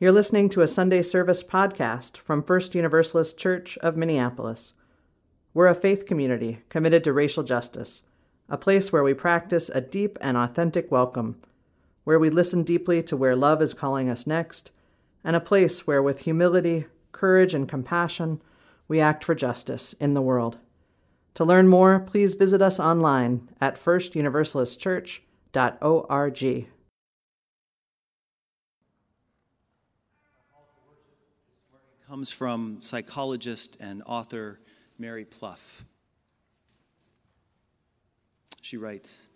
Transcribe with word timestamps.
You're 0.00 0.12
listening 0.12 0.48
to 0.50 0.60
a 0.60 0.68
Sunday 0.68 1.02
service 1.02 1.42
podcast 1.42 2.18
from 2.18 2.44
First 2.44 2.76
Universalist 2.76 3.36
Church 3.36 3.76
of 3.78 3.96
Minneapolis. 3.96 4.74
We're 5.52 5.66
a 5.66 5.74
faith 5.74 6.06
community 6.06 6.60
committed 6.68 7.02
to 7.02 7.12
racial 7.12 7.42
justice, 7.42 8.04
a 8.48 8.56
place 8.56 8.92
where 8.92 9.02
we 9.02 9.12
practice 9.12 9.68
a 9.68 9.80
deep 9.80 10.16
and 10.20 10.36
authentic 10.36 10.92
welcome, 10.92 11.40
where 12.04 12.20
we 12.20 12.30
listen 12.30 12.62
deeply 12.62 13.02
to 13.02 13.16
where 13.16 13.34
love 13.34 13.60
is 13.60 13.74
calling 13.74 14.08
us 14.08 14.24
next, 14.24 14.70
and 15.24 15.34
a 15.34 15.40
place 15.40 15.84
where, 15.84 16.00
with 16.00 16.20
humility, 16.20 16.86
courage, 17.10 17.52
and 17.52 17.68
compassion, 17.68 18.40
we 18.86 19.00
act 19.00 19.24
for 19.24 19.34
justice 19.34 19.94
in 19.94 20.14
the 20.14 20.22
world. 20.22 20.58
To 21.34 21.44
learn 21.44 21.66
more, 21.66 21.98
please 21.98 22.34
visit 22.34 22.62
us 22.62 22.78
online 22.78 23.48
at 23.60 23.74
firstuniversalistchurch.org. 23.74 26.68
comes 32.08 32.30
from 32.30 32.78
psychologist 32.80 33.76
and 33.80 34.02
author 34.06 34.58
Mary 34.98 35.26
Plouffe. 35.26 35.82
She 38.62 38.78
writes, 38.78 39.26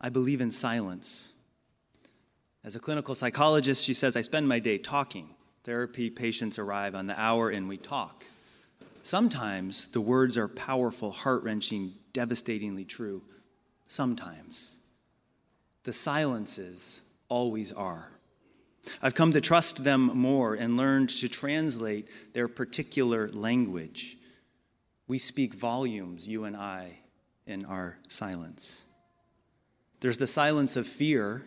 I 0.00 0.08
believe 0.08 0.40
in 0.40 0.52
silence. 0.52 1.32
As 2.62 2.76
a 2.76 2.78
clinical 2.78 3.16
psychologist, 3.16 3.84
she 3.84 3.92
says, 3.92 4.16
I 4.16 4.20
spend 4.20 4.46
my 4.46 4.60
day 4.60 4.78
talking. 4.78 5.30
Therapy 5.64 6.10
patients 6.10 6.60
arrive 6.60 6.94
on 6.94 7.08
the 7.08 7.20
hour 7.20 7.50
and 7.50 7.68
we 7.68 7.76
talk. 7.76 8.24
Sometimes 9.02 9.88
the 9.88 10.00
words 10.00 10.38
are 10.38 10.46
powerful, 10.46 11.10
heart 11.10 11.42
wrenching, 11.42 11.94
devastatingly 12.12 12.84
true. 12.84 13.20
Sometimes. 13.88 14.76
The 15.82 15.92
silences 15.92 17.00
always 17.28 17.72
are. 17.72 18.10
I've 19.02 19.14
come 19.14 19.32
to 19.32 19.40
trust 19.40 19.84
them 19.84 20.06
more 20.14 20.54
and 20.54 20.76
learned 20.76 21.10
to 21.10 21.28
translate 21.28 22.08
their 22.32 22.48
particular 22.48 23.30
language. 23.30 24.16
We 25.06 25.18
speak 25.18 25.54
volumes, 25.54 26.26
you 26.26 26.44
and 26.44 26.56
I, 26.56 26.98
in 27.46 27.64
our 27.64 27.98
silence. 28.08 28.82
There's 30.00 30.18
the 30.18 30.26
silence 30.26 30.76
of 30.76 30.86
fear, 30.86 31.44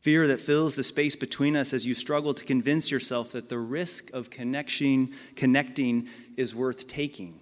fear 0.00 0.26
that 0.26 0.40
fills 0.40 0.74
the 0.74 0.82
space 0.82 1.16
between 1.16 1.56
us 1.56 1.72
as 1.72 1.86
you 1.86 1.94
struggle 1.94 2.34
to 2.34 2.44
convince 2.44 2.90
yourself 2.90 3.32
that 3.32 3.48
the 3.48 3.58
risk 3.58 4.12
of 4.12 4.30
connection, 4.30 5.12
connecting 5.36 6.08
is 6.36 6.54
worth 6.54 6.86
taking. 6.86 7.40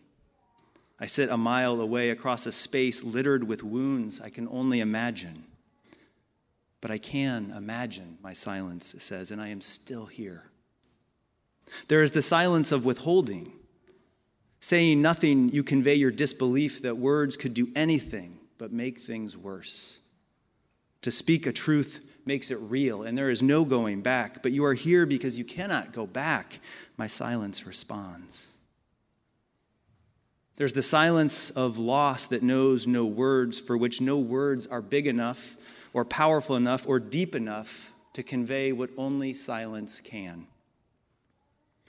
I 0.98 1.06
sit 1.06 1.28
a 1.28 1.36
mile 1.36 1.80
away 1.80 2.10
across 2.10 2.46
a 2.46 2.52
space 2.52 3.02
littered 3.02 3.44
with 3.44 3.62
wounds 3.62 4.20
I 4.20 4.30
can 4.30 4.48
only 4.48 4.80
imagine. 4.80 5.44
But 6.80 6.90
I 6.90 6.98
can 6.98 7.52
imagine, 7.56 8.18
my 8.22 8.32
silence 8.32 8.94
says, 8.98 9.30
and 9.30 9.40
I 9.40 9.48
am 9.48 9.60
still 9.60 10.06
here. 10.06 10.44
There 11.88 12.02
is 12.02 12.12
the 12.12 12.22
silence 12.22 12.72
of 12.72 12.84
withholding. 12.84 13.52
Saying 14.60 15.02
nothing, 15.02 15.48
you 15.50 15.62
convey 15.62 15.94
your 15.94 16.10
disbelief 16.10 16.82
that 16.82 16.96
words 16.96 17.36
could 17.36 17.54
do 17.54 17.68
anything 17.74 18.38
but 18.58 18.72
make 18.72 18.98
things 18.98 19.36
worse. 19.36 19.98
To 21.02 21.10
speak 21.10 21.46
a 21.46 21.52
truth 21.52 22.10
makes 22.24 22.50
it 22.50 22.58
real, 22.60 23.04
and 23.04 23.16
there 23.16 23.30
is 23.30 23.42
no 23.42 23.64
going 23.64 24.02
back. 24.02 24.42
But 24.42 24.52
you 24.52 24.64
are 24.64 24.74
here 24.74 25.06
because 25.06 25.38
you 25.38 25.44
cannot 25.44 25.92
go 25.92 26.06
back. 26.06 26.60
My 26.96 27.06
silence 27.06 27.66
responds. 27.66 28.52
There's 30.56 30.72
the 30.72 30.82
silence 30.82 31.50
of 31.50 31.78
loss 31.78 32.26
that 32.28 32.42
knows 32.42 32.86
no 32.86 33.04
words, 33.04 33.60
for 33.60 33.76
which 33.76 34.00
no 34.00 34.18
words 34.18 34.66
are 34.66 34.80
big 34.80 35.06
enough 35.06 35.56
or 35.96 36.04
powerful 36.04 36.56
enough 36.56 36.86
or 36.86 37.00
deep 37.00 37.34
enough 37.34 37.94
to 38.12 38.22
convey 38.22 38.70
what 38.70 38.90
only 38.98 39.32
silence 39.32 39.98
can. 40.02 40.46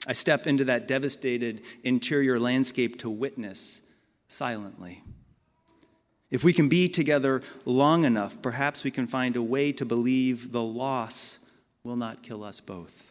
I 0.06 0.14
step 0.14 0.46
into 0.46 0.64
that 0.64 0.88
devastated 0.88 1.60
interior 1.84 2.40
landscape 2.40 2.98
to 3.00 3.10
witness 3.10 3.82
silently. 4.26 5.02
If 6.30 6.42
we 6.42 6.54
can 6.54 6.70
be 6.70 6.88
together 6.88 7.42
long 7.66 8.04
enough, 8.04 8.40
perhaps 8.40 8.82
we 8.82 8.90
can 8.90 9.06
find 9.06 9.36
a 9.36 9.42
way 9.42 9.72
to 9.72 9.84
believe 9.84 10.52
the 10.52 10.62
loss 10.62 11.38
will 11.84 11.96
not 11.96 12.22
kill 12.22 12.44
us 12.44 12.62
both. 12.62 13.07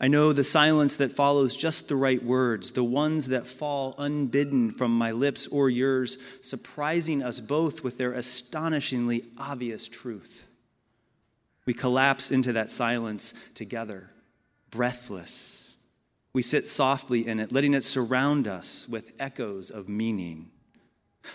I 0.00 0.08
know 0.08 0.32
the 0.32 0.44
silence 0.44 0.96
that 0.96 1.12
follows 1.12 1.56
just 1.56 1.88
the 1.88 1.96
right 1.96 2.22
words, 2.22 2.72
the 2.72 2.84
ones 2.84 3.28
that 3.28 3.46
fall 3.46 3.94
unbidden 3.98 4.72
from 4.72 4.96
my 4.96 5.12
lips 5.12 5.46
or 5.46 5.70
yours, 5.70 6.18
surprising 6.42 7.22
us 7.22 7.40
both 7.40 7.84
with 7.84 7.98
their 7.98 8.12
astonishingly 8.12 9.24
obvious 9.38 9.88
truth. 9.88 10.46
We 11.66 11.74
collapse 11.74 12.30
into 12.30 12.52
that 12.54 12.70
silence 12.70 13.34
together, 13.54 14.08
breathless. 14.70 15.72
We 16.32 16.42
sit 16.42 16.66
softly 16.66 17.26
in 17.26 17.38
it, 17.38 17.52
letting 17.52 17.74
it 17.74 17.84
surround 17.84 18.48
us 18.48 18.88
with 18.88 19.12
echoes 19.18 19.70
of 19.70 19.88
meaning. 19.88 20.50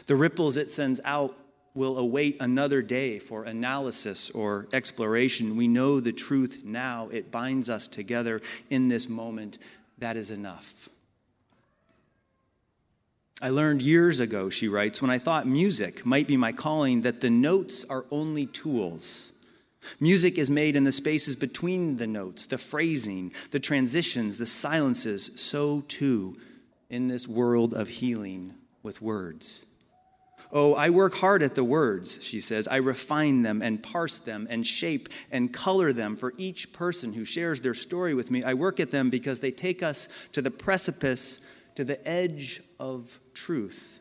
The 0.05 0.16
ripples 0.16 0.57
it 0.57 0.69
sends 0.69 1.01
out 1.03 1.35
will 1.75 1.97
await 1.97 2.38
another 2.41 2.81
day 2.81 3.19
for 3.19 3.44
analysis 3.44 4.30
or 4.31 4.68
exploration. 4.74 5.56
We 5.56 5.68
know 5.68 6.00
the 6.00 6.12
truth 6.12 6.63
now. 6.66 7.09
It 7.12 7.31
binds 7.31 7.69
us 7.69 7.88
together 7.88 8.41
in 8.69 8.88
this 8.88 9.07
moment. 9.07 9.59
That 10.00 10.18
is 10.18 10.31
enough. 10.31 10.90
I 13.41 13.50
learned 13.50 13.81
years 13.81 14.19
ago, 14.19 14.50
she 14.50 14.68
writes, 14.68 15.02
when 15.02 15.12
I 15.12 15.18
thought 15.18 15.47
music 15.47 16.06
might 16.06 16.28
be 16.28 16.35
my 16.35 16.52
calling, 16.52 17.02
that 17.02 17.22
the 17.22 17.29
notes 17.29 17.85
are 17.90 18.06
only 18.12 18.46
tools. 18.47 19.31
Music 20.02 20.38
is 20.38 20.50
made 20.50 20.75
in 20.75 20.84
the 20.84 20.91
spaces 20.91 21.38
between 21.38 21.96
the 21.96 22.08
notes, 22.08 22.46
the 22.46 22.58
phrasing, 22.58 23.31
the 23.52 23.59
transitions, 23.59 24.38
the 24.38 24.46
silences. 24.46 25.31
So 25.35 25.81
too 25.88 26.38
in 26.90 27.08
this 27.08 27.28
world 27.28 27.74
of 27.74 27.88
healing 27.88 28.56
with 28.84 29.02
words. 29.02 29.66
Oh, 30.51 30.73
I 30.73 30.89
work 30.89 31.13
hard 31.13 31.43
at 31.43 31.53
the 31.53 31.63
words, 31.63 32.23
she 32.23 32.41
says. 32.41 32.67
I 32.67 32.77
refine 32.77 33.43
them 33.43 33.61
and 33.61 33.83
parse 33.83 34.17
them 34.17 34.47
and 34.49 34.65
shape 34.65 35.09
and 35.31 35.53
color 35.53 35.93
them 35.93 36.15
for 36.15 36.33
each 36.37 36.73
person 36.73 37.13
who 37.13 37.23
shares 37.23 37.61
their 37.61 37.75
story 37.75 38.15
with 38.15 38.31
me. 38.31 38.43
I 38.43 38.55
work 38.55 38.79
at 38.79 38.89
them 38.89 39.11
because 39.11 39.39
they 39.39 39.51
take 39.51 39.83
us 39.83 40.09
to 40.31 40.41
the 40.41 40.49
precipice, 40.49 41.39
to 41.75 41.83
the 41.83 42.05
edge 42.07 42.61
of 42.79 43.19
truth. 43.35 43.99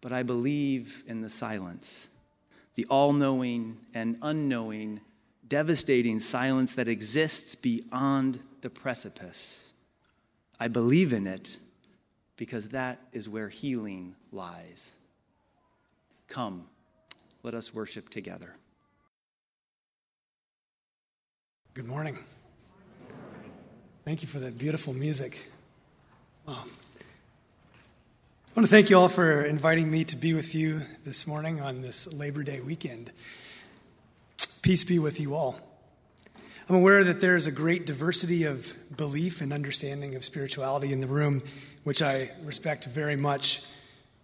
But 0.00 0.12
I 0.12 0.24
believe 0.24 1.04
in 1.06 1.20
the 1.20 1.30
silence, 1.30 2.08
the 2.74 2.86
all 2.86 3.12
knowing 3.12 3.78
and 3.94 4.18
unknowing, 4.22 5.00
devastating 5.46 6.18
silence 6.18 6.74
that 6.74 6.88
exists 6.88 7.54
beyond 7.54 8.40
the 8.60 8.70
precipice. 8.70 9.70
I 10.58 10.66
believe 10.66 11.12
in 11.12 11.28
it 11.28 11.58
because 12.36 12.70
that 12.70 13.00
is 13.12 13.28
where 13.28 13.48
healing 13.48 14.14
lies. 14.36 14.96
Come, 16.28 16.66
let 17.42 17.54
us 17.54 17.74
worship 17.74 18.10
together. 18.10 18.52
Good 21.72 21.86
morning. 21.86 22.18
Thank 24.04 24.20
you 24.22 24.28
for 24.28 24.38
that 24.40 24.58
beautiful 24.58 24.92
music. 24.92 25.38
I 26.46 26.52
want 28.54 28.66
to 28.66 28.66
thank 28.66 28.90
you 28.90 28.98
all 28.98 29.08
for 29.08 29.42
inviting 29.42 29.90
me 29.90 30.04
to 30.04 30.16
be 30.16 30.34
with 30.34 30.54
you 30.54 30.80
this 31.04 31.26
morning 31.26 31.60
on 31.60 31.80
this 31.80 32.12
Labor 32.12 32.42
Day 32.42 32.60
weekend. 32.60 33.12
Peace 34.60 34.84
be 34.84 34.98
with 34.98 35.18
you 35.18 35.34
all. 35.34 35.58
I'm 36.68 36.76
aware 36.76 37.04
that 37.04 37.20
there 37.20 37.36
is 37.36 37.46
a 37.46 37.52
great 37.52 37.86
diversity 37.86 38.44
of 38.44 38.76
belief 38.96 39.40
and 39.40 39.52
understanding 39.52 40.14
of 40.14 40.24
spirituality 40.24 40.92
in 40.92 41.00
the 41.00 41.06
room, 41.06 41.40
which 41.84 42.02
I 42.02 42.30
respect 42.44 42.84
very 42.84 43.16
much. 43.16 43.64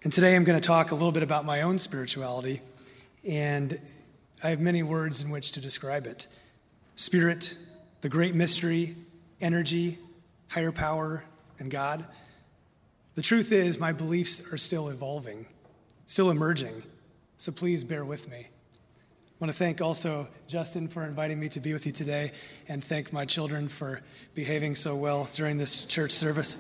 And 0.05 0.13
today 0.13 0.35
I'm 0.35 0.43
going 0.43 0.61
to 0.61 0.67
talk 0.67 0.91
a 0.91 0.97
little 0.97 1.13
bit 1.13 1.23
about 1.23 1.45
my 1.45 1.63
own 1.63 1.79
spirituality, 1.79 2.61
and 3.29 3.81
I 4.43 4.49
have 4.49 4.59
many 4.59 4.83
words 4.83 5.23
in 5.23 5.31
which 5.31 5.53
to 5.53 5.61
describe 5.61 6.09
it 6.09 6.27
spirit, 6.97 7.55
the 8.01 8.09
great 8.09 8.35
mystery, 8.35 8.97
energy, 9.41 9.99
higher 10.49 10.73
power, 10.73 11.23
and 11.61 11.71
God. 11.71 12.05
The 13.15 13.23
truth 13.23 13.53
is, 13.53 13.79
my 13.79 13.93
beliefs 13.93 14.53
are 14.53 14.59
still 14.59 14.89
evolving, 14.89 15.47
still 16.07 16.31
emerging, 16.31 16.83
so 17.37 17.53
please 17.53 17.85
bear 17.85 18.05
with 18.05 18.29
me. 18.29 18.39
I 18.39 18.49
want 19.39 19.53
to 19.53 19.57
thank 19.59 19.81
also 19.81 20.27
Justin 20.49 20.89
for 20.89 21.05
inviting 21.05 21.39
me 21.39 21.49
to 21.51 21.61
be 21.61 21.73
with 21.73 21.87
you 21.87 21.93
today 21.93 22.33
and 22.69 22.83
thank 22.83 23.13
my 23.13 23.25
children 23.25 23.69
for 23.69 24.01
behaving 24.35 24.75
so 24.75 24.97
well 24.97 25.29
during 25.37 25.59
this 25.59 25.85
church 25.85 26.11
service. 26.11 26.57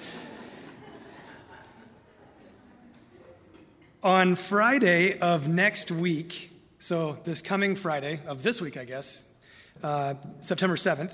On 4.04 4.34
Friday 4.34 5.20
of 5.20 5.46
next 5.46 5.92
week, 5.92 6.50
so 6.80 7.12
this 7.22 7.40
coming 7.40 7.76
Friday 7.76 8.18
of 8.26 8.42
this 8.42 8.60
week, 8.60 8.76
I 8.76 8.84
guess, 8.84 9.24
uh, 9.80 10.14
September 10.40 10.74
7th, 10.74 11.12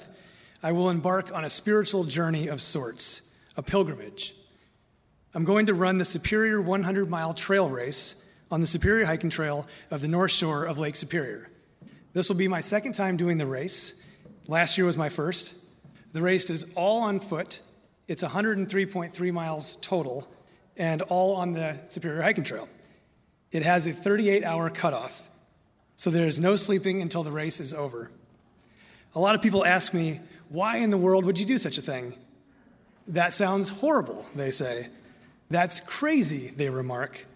I 0.62 0.73
will 0.73 0.88
embark 0.88 1.31
on 1.37 1.44
a 1.44 1.50
spiritual 1.50 2.05
journey 2.05 2.49
of 2.49 2.62
sorts, 2.62 3.31
a 3.58 3.62
pilgrimage. 3.62 4.32
I'm 5.35 5.44
going 5.44 5.67
to 5.67 5.75
run 5.75 5.99
the 5.99 6.06
Superior 6.06 6.62
100 6.62 7.11
mile 7.11 7.35
trail 7.35 7.69
race 7.69 8.25
on 8.50 8.62
the 8.62 8.67
Superior 8.67 9.05
Hiking 9.05 9.29
Trail 9.29 9.67
of 9.90 10.00
the 10.00 10.08
North 10.08 10.32
Shore 10.32 10.64
of 10.64 10.79
Lake 10.79 10.96
Superior. 10.96 11.50
This 12.14 12.31
will 12.31 12.37
be 12.37 12.49
my 12.49 12.62
second 12.62 12.94
time 12.94 13.19
doing 13.19 13.37
the 13.37 13.46
race. 13.46 14.02
Last 14.46 14.79
year 14.79 14.87
was 14.87 14.96
my 14.96 15.11
first. 15.11 15.55
The 16.14 16.23
race 16.23 16.49
is 16.49 16.64
all 16.75 17.02
on 17.02 17.20
foot. 17.20 17.61
It's 18.06 18.25
103.3 18.25 19.31
miles 19.31 19.76
total 19.82 20.26
and 20.79 21.02
all 21.02 21.37
on 21.37 21.52
the 21.52 21.76
Superior 21.87 22.23
Hiking 22.23 22.44
Trail. 22.44 22.67
It 23.50 23.62
has 23.62 23.87
a 23.87 23.93
38 23.93 24.45
hour 24.45 24.71
cutoff, 24.71 25.29
so 25.97 26.11
there 26.11 26.27
is 26.27 26.39
no 26.39 26.56
sleeping 26.56 27.00
until 27.00 27.23
the 27.23 27.33
race 27.33 27.61
is 27.61 27.73
over. 27.73 28.11
A 29.15 29.21
lot 29.21 29.35
of 29.35 29.43
people 29.43 29.65
ask 29.65 29.95
me, 29.95 30.21
why 30.49 30.79
in 30.79 30.91
the 30.91 30.99
world 30.99 31.25
would 31.25 31.39
you 31.39 31.47
do 31.47 31.59
such 31.59 31.79
a 31.79 31.83
thing? 31.83 32.15
That 33.06 33.33
sounds 33.33 33.69
horrible, 33.71 34.27
they 34.35 34.50
say. 34.50 34.89
That's 35.50 35.81
crazy, 35.81 36.49
they 36.49 36.69
remark. 36.69 37.27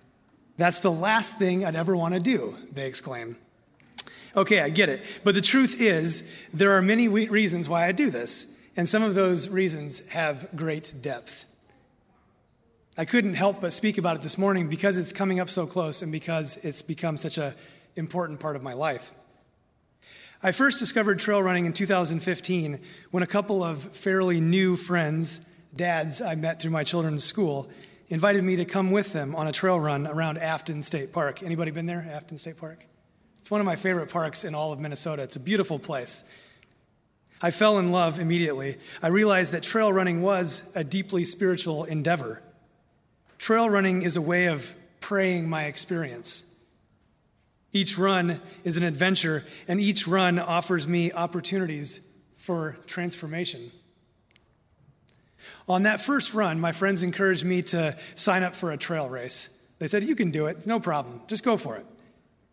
That's 0.59 0.81
the 0.81 0.93
last 0.93 1.38
thing 1.38 1.64
I'd 1.64 1.76
ever 1.76 1.97
want 1.97 2.14
to 2.14 2.20
do, 2.20 2.56
they 2.73 2.87
exclaim. 2.87 3.37
Okay, 4.37 4.61
I 4.61 4.70
get 4.70 4.88
it. 4.88 5.05
But 5.25 5.35
the 5.35 5.41
truth 5.41 5.81
is, 5.81 6.31
there 6.53 6.73
are 6.73 6.82
many 6.82 7.09
reasons 7.09 7.69
why 7.69 7.87
I 7.87 7.93
do 7.93 8.11
this, 8.11 8.59
and 8.76 8.88
some 8.88 9.03
of 9.03 9.14
those 9.14 9.49
reasons 9.49 10.06
have 10.11 10.49
great 10.55 10.93
depth. 11.00 11.47
I 12.96 13.06
couldn't 13.06 13.34
help 13.34 13.62
but 13.62 13.72
speak 13.72 13.96
about 13.96 14.16
it 14.16 14.22
this 14.22 14.36
morning 14.36 14.68
because 14.68 14.98
it's 14.98 15.14
coming 15.14 15.40
up 15.40 15.48
so 15.48 15.66
close 15.66 16.02
and 16.02 16.12
because 16.12 16.58
it's 16.58 16.82
become 16.82 17.16
such 17.16 17.38
an 17.38 17.54
important 17.96 18.38
part 18.38 18.54
of 18.54 18.62
my 18.62 18.74
life. 18.74 19.14
I 20.42 20.52
first 20.52 20.78
discovered 20.78 21.18
trail 21.18 21.42
running 21.42 21.64
in 21.64 21.72
2015 21.72 22.80
when 23.10 23.22
a 23.22 23.26
couple 23.26 23.64
of 23.64 23.82
fairly 23.82 24.42
new 24.42 24.76
friends, 24.76 25.40
dads 25.74 26.20
I 26.20 26.34
met 26.34 26.60
through 26.60 26.72
my 26.72 26.84
children's 26.84 27.24
school, 27.24 27.70
invited 28.10 28.44
me 28.44 28.56
to 28.56 28.66
come 28.66 28.90
with 28.90 29.14
them 29.14 29.34
on 29.36 29.46
a 29.46 29.52
trail 29.52 29.80
run 29.80 30.06
around 30.06 30.36
Afton 30.36 30.82
State 30.82 31.14
Park. 31.14 31.42
Anybody 31.42 31.70
been 31.70 31.86
there, 31.86 32.06
Afton 32.10 32.36
State 32.36 32.58
Park? 32.58 32.84
It's 33.38 33.50
one 33.50 33.62
of 33.62 33.64
my 33.64 33.76
favorite 33.76 34.10
parks 34.10 34.44
in 34.44 34.54
all 34.54 34.70
of 34.70 34.78
Minnesota. 34.78 35.22
It's 35.22 35.36
a 35.36 35.40
beautiful 35.40 35.78
place. 35.78 36.24
I 37.40 37.52
fell 37.52 37.78
in 37.78 37.90
love 37.90 38.20
immediately. 38.20 38.76
I 39.02 39.08
realized 39.08 39.52
that 39.52 39.62
trail 39.62 39.90
running 39.90 40.20
was 40.20 40.70
a 40.74 40.84
deeply 40.84 41.24
spiritual 41.24 41.84
endeavor. 41.84 42.42
Trail 43.42 43.68
running 43.68 44.02
is 44.02 44.16
a 44.16 44.20
way 44.20 44.46
of 44.46 44.72
praying 45.00 45.50
my 45.50 45.64
experience. 45.64 46.48
Each 47.72 47.98
run 47.98 48.40
is 48.62 48.76
an 48.76 48.84
adventure, 48.84 49.42
and 49.66 49.80
each 49.80 50.06
run 50.06 50.38
offers 50.38 50.86
me 50.86 51.10
opportunities 51.10 52.02
for 52.36 52.76
transformation. 52.86 53.72
On 55.68 55.82
that 55.82 56.00
first 56.00 56.34
run, 56.34 56.60
my 56.60 56.70
friends 56.70 57.02
encouraged 57.02 57.44
me 57.44 57.62
to 57.62 57.98
sign 58.14 58.44
up 58.44 58.54
for 58.54 58.70
a 58.70 58.76
trail 58.76 59.10
race. 59.10 59.60
They 59.80 59.88
said, 59.88 60.04
You 60.04 60.14
can 60.14 60.30
do 60.30 60.46
it, 60.46 60.58
it's 60.58 60.68
no 60.68 60.78
problem, 60.78 61.20
just 61.26 61.42
go 61.42 61.56
for 61.56 61.74
it. 61.76 61.86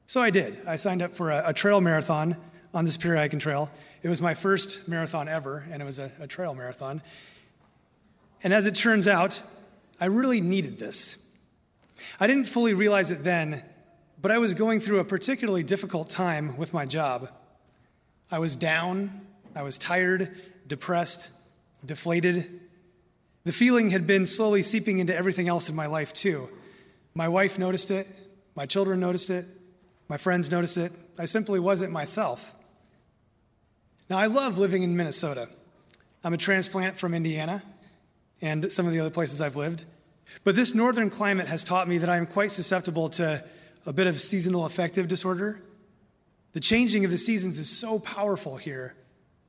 So 0.07 0.24
I 0.24 0.31
did. 0.31 0.59
I 0.65 0.77
signed 0.77 1.03
up 1.03 1.13
for 1.13 1.30
a, 1.30 1.50
a 1.50 1.53
trail 1.53 1.81
marathon 1.81 2.36
on 2.74 2.86
the 2.86 2.91
Superior 2.91 3.30
Trail. 3.30 3.69
It 4.01 4.09
was 4.09 4.24
my 4.24 4.33
first 4.33 4.88
marathon 4.88 5.27
ever, 5.27 5.68
and 5.71 5.83
it 5.83 5.86
was 5.86 6.00
a, 6.00 6.09
a 6.19 6.25
trail 6.25 6.56
marathon. 6.56 7.03
And 8.44 8.51
as 8.56 8.65
it 8.65 8.74
turns 8.74 9.07
out, 9.07 9.44
I 10.00 10.06
really 10.06 10.42
needed 10.42 10.80
this. 10.80 11.18
I 12.19 12.28
didn't 12.28 12.46
fully 12.46 12.74
realize 12.74 13.12
it 13.12 13.24
then, 13.24 13.63
but 14.22 14.31
I 14.31 14.38
was 14.38 14.54
going 14.54 14.80
through 14.80 15.00
a 15.00 15.06
particularly 15.06 15.63
difficult 15.63 16.10
time 16.10 16.57
with 16.57 16.74
my 16.74 16.86
job. 16.86 17.30
I 18.31 18.40
was 18.40 18.56
down, 18.56 19.22
I 19.56 19.63
was 19.63 19.78
tired, 19.78 20.38
depressed, 20.68 21.31
deflated. 21.86 22.62
The 23.44 23.51
feeling 23.51 23.90
had 23.90 24.06
been 24.06 24.25
slowly 24.25 24.63
seeping 24.63 25.00
into 25.00 25.16
everything 25.16 25.48
else 25.48 25.69
in 25.69 25.75
my 25.75 25.88
life, 25.88 26.13
too. 26.13 26.50
My 27.16 27.28
wife 27.28 27.57
noticed 27.57 27.92
it, 27.92 28.07
my 28.56 28.66
children 28.66 29.00
noticed 29.00 29.30
it, 29.30 29.46
my 30.07 30.18
friends 30.18 30.51
noticed 30.51 30.78
it. 30.78 30.92
I 31.18 31.25
simply 31.25 31.60
wasn't 31.60 31.92
myself. 31.92 32.56
Now, 34.10 34.18
I 34.18 34.28
love 34.28 34.57
living 34.57 34.84
in 34.84 34.96
Minnesota. 34.96 35.50
I'm 36.24 36.34
a 36.34 36.38
transplant 36.38 36.98
from 36.98 37.13
Indiana 37.13 37.63
and 38.41 38.71
some 38.71 38.86
of 38.86 38.94
the 38.94 39.00
other 39.00 39.09
places 39.09 39.41
I've 39.41 39.56
lived. 39.56 39.86
But 40.44 40.56
this 40.56 40.74
northern 40.74 41.09
climate 41.09 41.47
has 41.47 41.63
taught 41.63 41.88
me 41.88 41.97
that 42.00 42.09
I 42.09 42.18
am 42.18 42.25
quite 42.25 42.51
susceptible 42.51 43.09
to 43.09 43.44
a 43.86 43.94
bit 43.94 44.07
of 44.07 44.19
seasonal 44.19 44.65
affective 44.65 45.07
disorder. 45.07 45.62
The 46.53 46.59
changing 46.59 47.06
of 47.06 47.12
the 47.12 47.18
seasons 47.18 47.59
is 47.59 47.69
so 47.69 48.00
powerful 48.00 48.57
here, 48.57 48.95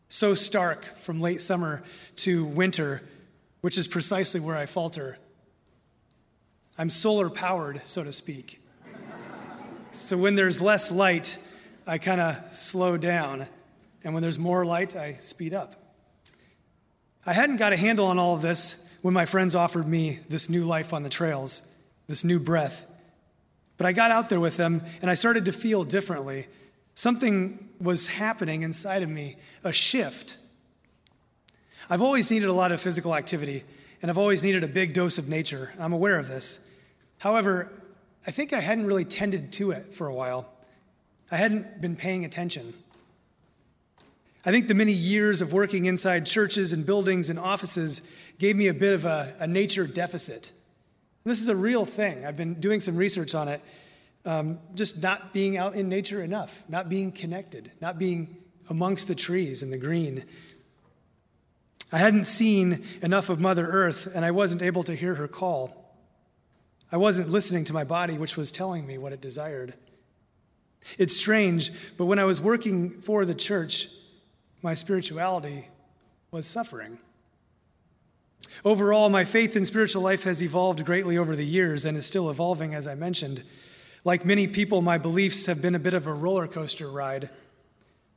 so 0.09 0.35
stark 0.35 0.85
from 0.99 1.21
late 1.21 1.41
summer 1.41 1.83
to 2.17 2.45
winter, 2.45 3.03
which 3.61 3.79
is 3.79 3.89
precisely 3.89 4.41
where 4.41 4.57
I 4.57 4.67
falter. 4.67 5.19
I'm 6.79 6.91
solar 6.91 7.31
powered, 7.31 7.83
so 7.85 8.05
to 8.05 8.13
speak. 8.13 8.63
so 9.91 10.17
when 10.17 10.35
there's 10.35 10.61
less 10.61 10.91
light, 10.91 11.39
I 11.87 11.99
kind 11.99 12.21
of 12.21 12.55
slow 12.55 12.97
down. 12.97 13.47
And 14.03 14.15
when 14.15 14.23
there's 14.23 14.39
more 14.39 14.65
light, 14.65 14.97
I 14.97 15.15
speed 15.15 15.53
up. 15.53 15.80
I 17.27 17.33
hadn't 17.33 17.57
got 17.57 17.73
a 17.73 17.77
handle 17.77 18.07
on 18.07 18.19
all 18.19 18.35
of 18.35 18.43
this 18.43 18.87
when 19.03 19.15
my 19.15 19.27
friends 19.27 19.55
offered 19.55 19.87
me 19.87 20.21
this 20.29 20.49
new 20.49 20.65
life 20.65 20.93
on 20.93 21.03
the 21.03 21.09
trails, 21.11 21.63
this 22.07 22.25
new 22.25 22.39
breath. 22.39 22.87
But 23.77 23.87
I 23.87 23.93
got 23.93 24.11
out 24.11 24.29
there 24.29 24.41
with 24.41 24.57
them 24.57 24.83
and 25.01 25.11
I 25.11 25.15
started 25.15 25.47
to 25.47 25.53
feel 25.53 25.85
differently. 25.85 26.47
Something 26.95 27.69
was 27.81 28.07
happening 28.07 28.63
inside 28.63 29.03
of 29.03 29.09
me, 29.09 29.37
a 29.65 29.73
shift. 29.73 30.37
I've 31.89 32.03
always 32.03 32.31
needed 32.31 32.49
a 32.49 32.53
lot 32.53 32.73
of 32.73 32.81
physical 32.81 33.17
activity, 33.17 33.65
and 34.01 34.11
I've 34.11 34.19
always 34.19 34.43
needed 34.43 34.63
a 34.63 34.69
big 34.69 34.93
dose 34.93 35.19
of 35.19 35.29
nature. 35.29 35.73
I'm 35.79 35.93
aware 35.93 36.19
of 36.19 36.29
this. 36.29 36.67
However, 37.19 37.73
I 38.27 38.31
think 38.31 38.53
I 38.53 38.61
hadn't 38.61 38.87
really 38.87 39.05
tended 39.05 39.53
to 39.55 39.73
it 39.73 39.95
for 39.95 40.07
a 40.07 40.15
while. 40.15 40.53
I 41.31 41.37
hadn't 41.37 41.81
been 41.81 41.97
paying 41.97 42.25
attention. 42.25 42.75
I 44.45 44.51
think 44.53 44.69
the 44.69 44.75
many 44.75 44.93
years 44.93 45.43
of 45.43 45.53
working 45.53 45.85
inside 45.85 46.25
churches 46.25 46.73
and 46.73 46.87
buildings 46.87 47.29
and 47.29 47.39
offices 47.39 48.01
gave 48.39 48.57
me 48.57 48.69
a 48.69 48.75
bit 48.75 48.95
of 48.95 49.05
a, 49.05 49.35
a 49.39 49.47
nature 49.47 49.87
deficit. 49.87 50.53
And 51.25 51.31
this 51.31 51.43
is 51.43 51.49
a 51.49 51.57
real 51.57 51.85
thing. 51.85 52.25
I've 52.25 52.37
been 52.37 52.55
doing 52.55 52.81
some 52.81 52.97
research 52.97 53.35
on 53.35 53.49
it. 53.49 53.61
Um, 54.25 54.59
just 54.75 55.03
not 55.03 55.33
being 55.33 55.57
out 55.57 55.75
in 55.75 55.89
nature 55.89 56.23
enough, 56.23 56.63
not 56.69 56.89
being 56.89 57.13
connected, 57.13 57.71
not 57.81 57.99
being 57.99 58.37
amongst 58.69 59.09
the 59.09 59.15
trees 59.15 59.63
and 59.63 59.73
the 59.73 59.79
green. 59.79 60.25
I 61.93 61.99
hadn't 61.99 62.27
seen 62.27 62.85
enough 63.03 63.31
of 63.31 63.41
Mother 63.41 63.67
Earth, 63.67 64.09
and 64.15 64.25
I 64.25 64.31
wasn't 64.31 64.63
able 64.63 64.85
to 64.85 64.95
hear 64.95 65.15
her 65.15 65.27
call. 65.29 65.97
I 66.93 66.97
wasn't 66.97 67.29
listening 67.31 67.65
to 67.65 67.73
my 67.73 67.85
body, 67.85 68.17
which 68.17 68.37
was 68.37 68.53
telling 68.53 68.87
me 68.87 68.99
what 68.99 69.13
it 69.13 69.21
desired. 69.21 69.75
It's 70.99 71.17
strange, 71.17 71.71
but 71.97 72.07
when 72.07 72.19
I 72.19 72.25
was 72.25 72.41
working 72.41 73.01
for 73.01 73.25
the 73.25 73.35
church, 73.35 73.89
my 74.63 74.75
spirituality 74.75 75.69
was 76.31 76.47
suffering. 76.47 76.99
Overall, 78.65 79.09
my 79.09 79.25
faith 79.25 79.57
in 79.57 79.65
spiritual 79.65 80.03
life 80.03 80.25
has 80.25 80.43
evolved 80.43 80.85
greatly 80.85 81.17
over 81.17 81.35
the 81.35 81.45
years 81.45 81.85
and 81.85 81.97
is 81.97 82.07
still 82.07 82.31
evolving, 82.31 82.75
as 82.75 82.87
I 82.87 82.95
mentioned. 82.95 83.43
Like 84.05 84.25
many 84.25 84.47
people, 84.47 84.83
my 84.83 84.99
beliefs 84.99 85.47
have 85.47 85.63
been 85.63 85.75
a 85.75 85.79
bit 85.79 85.95
of 85.95 86.07
a 86.07 86.13
roller 86.13 86.47
coaster 86.47 86.89
ride. 86.89 87.31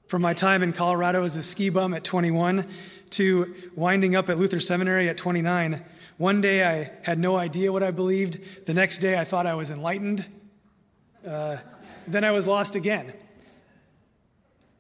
From 0.07 0.21
my 0.21 0.33
time 0.33 0.63
in 0.63 0.73
Colorado 0.73 1.23
as 1.23 1.37
a 1.37 1.43
ski 1.43 1.69
bum 1.69 1.93
at 1.93 2.03
21 2.03 2.67
to 3.11 3.53
winding 3.75 4.15
up 4.15 4.29
at 4.29 4.37
Luther 4.37 4.59
Seminary 4.59 5.07
at 5.09 5.17
29, 5.17 5.83
one 6.17 6.41
day 6.41 6.63
I 6.63 6.91
had 7.03 7.19
no 7.19 7.35
idea 7.35 7.71
what 7.71 7.83
I 7.83 7.91
believed. 7.91 8.65
The 8.65 8.73
next 8.73 8.99
day 8.99 9.17
I 9.17 9.23
thought 9.23 9.47
I 9.47 9.55
was 9.55 9.69
enlightened. 9.69 10.25
Uh, 11.25 11.57
then 12.07 12.23
I 12.23 12.31
was 12.31 12.45
lost 12.45 12.75
again. 12.75 13.13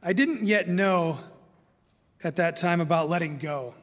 I 0.01 0.13
didn't 0.13 0.43
yet 0.43 0.67
know 0.67 1.19
at 2.23 2.37
that 2.37 2.55
time 2.55 2.81
about 2.81 3.09
letting 3.09 3.37
go. 3.37 3.75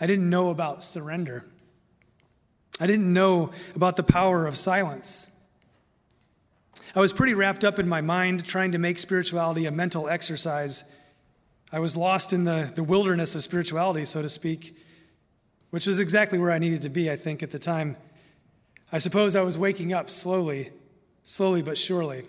I 0.00 0.06
didn't 0.06 0.30
know 0.30 0.50
about 0.50 0.82
surrender. 0.82 1.44
I 2.80 2.86
didn't 2.86 3.12
know 3.12 3.50
about 3.74 3.96
the 3.96 4.02
power 4.02 4.46
of 4.46 4.56
silence. 4.56 5.30
I 6.94 7.00
was 7.00 7.12
pretty 7.12 7.34
wrapped 7.34 7.64
up 7.64 7.78
in 7.78 7.88
my 7.88 8.00
mind 8.00 8.44
trying 8.44 8.72
to 8.72 8.78
make 8.78 8.98
spirituality 8.98 9.66
a 9.66 9.70
mental 9.70 10.08
exercise. 10.08 10.84
I 11.72 11.80
was 11.80 11.96
lost 11.96 12.32
in 12.32 12.44
the, 12.44 12.70
the 12.74 12.84
wilderness 12.84 13.34
of 13.34 13.42
spirituality, 13.42 14.04
so 14.04 14.22
to 14.22 14.28
speak, 14.28 14.76
which 15.70 15.86
was 15.86 16.00
exactly 16.00 16.38
where 16.38 16.52
I 16.52 16.58
needed 16.58 16.82
to 16.82 16.88
be, 16.88 17.10
I 17.10 17.16
think, 17.16 17.42
at 17.42 17.50
the 17.50 17.58
time. 17.58 17.96
I 18.90 19.00
suppose 19.00 19.36
I 19.36 19.42
was 19.42 19.58
waking 19.58 19.92
up 19.92 20.08
slowly, 20.08 20.70
slowly 21.24 21.60
but 21.60 21.76
surely. 21.76 22.24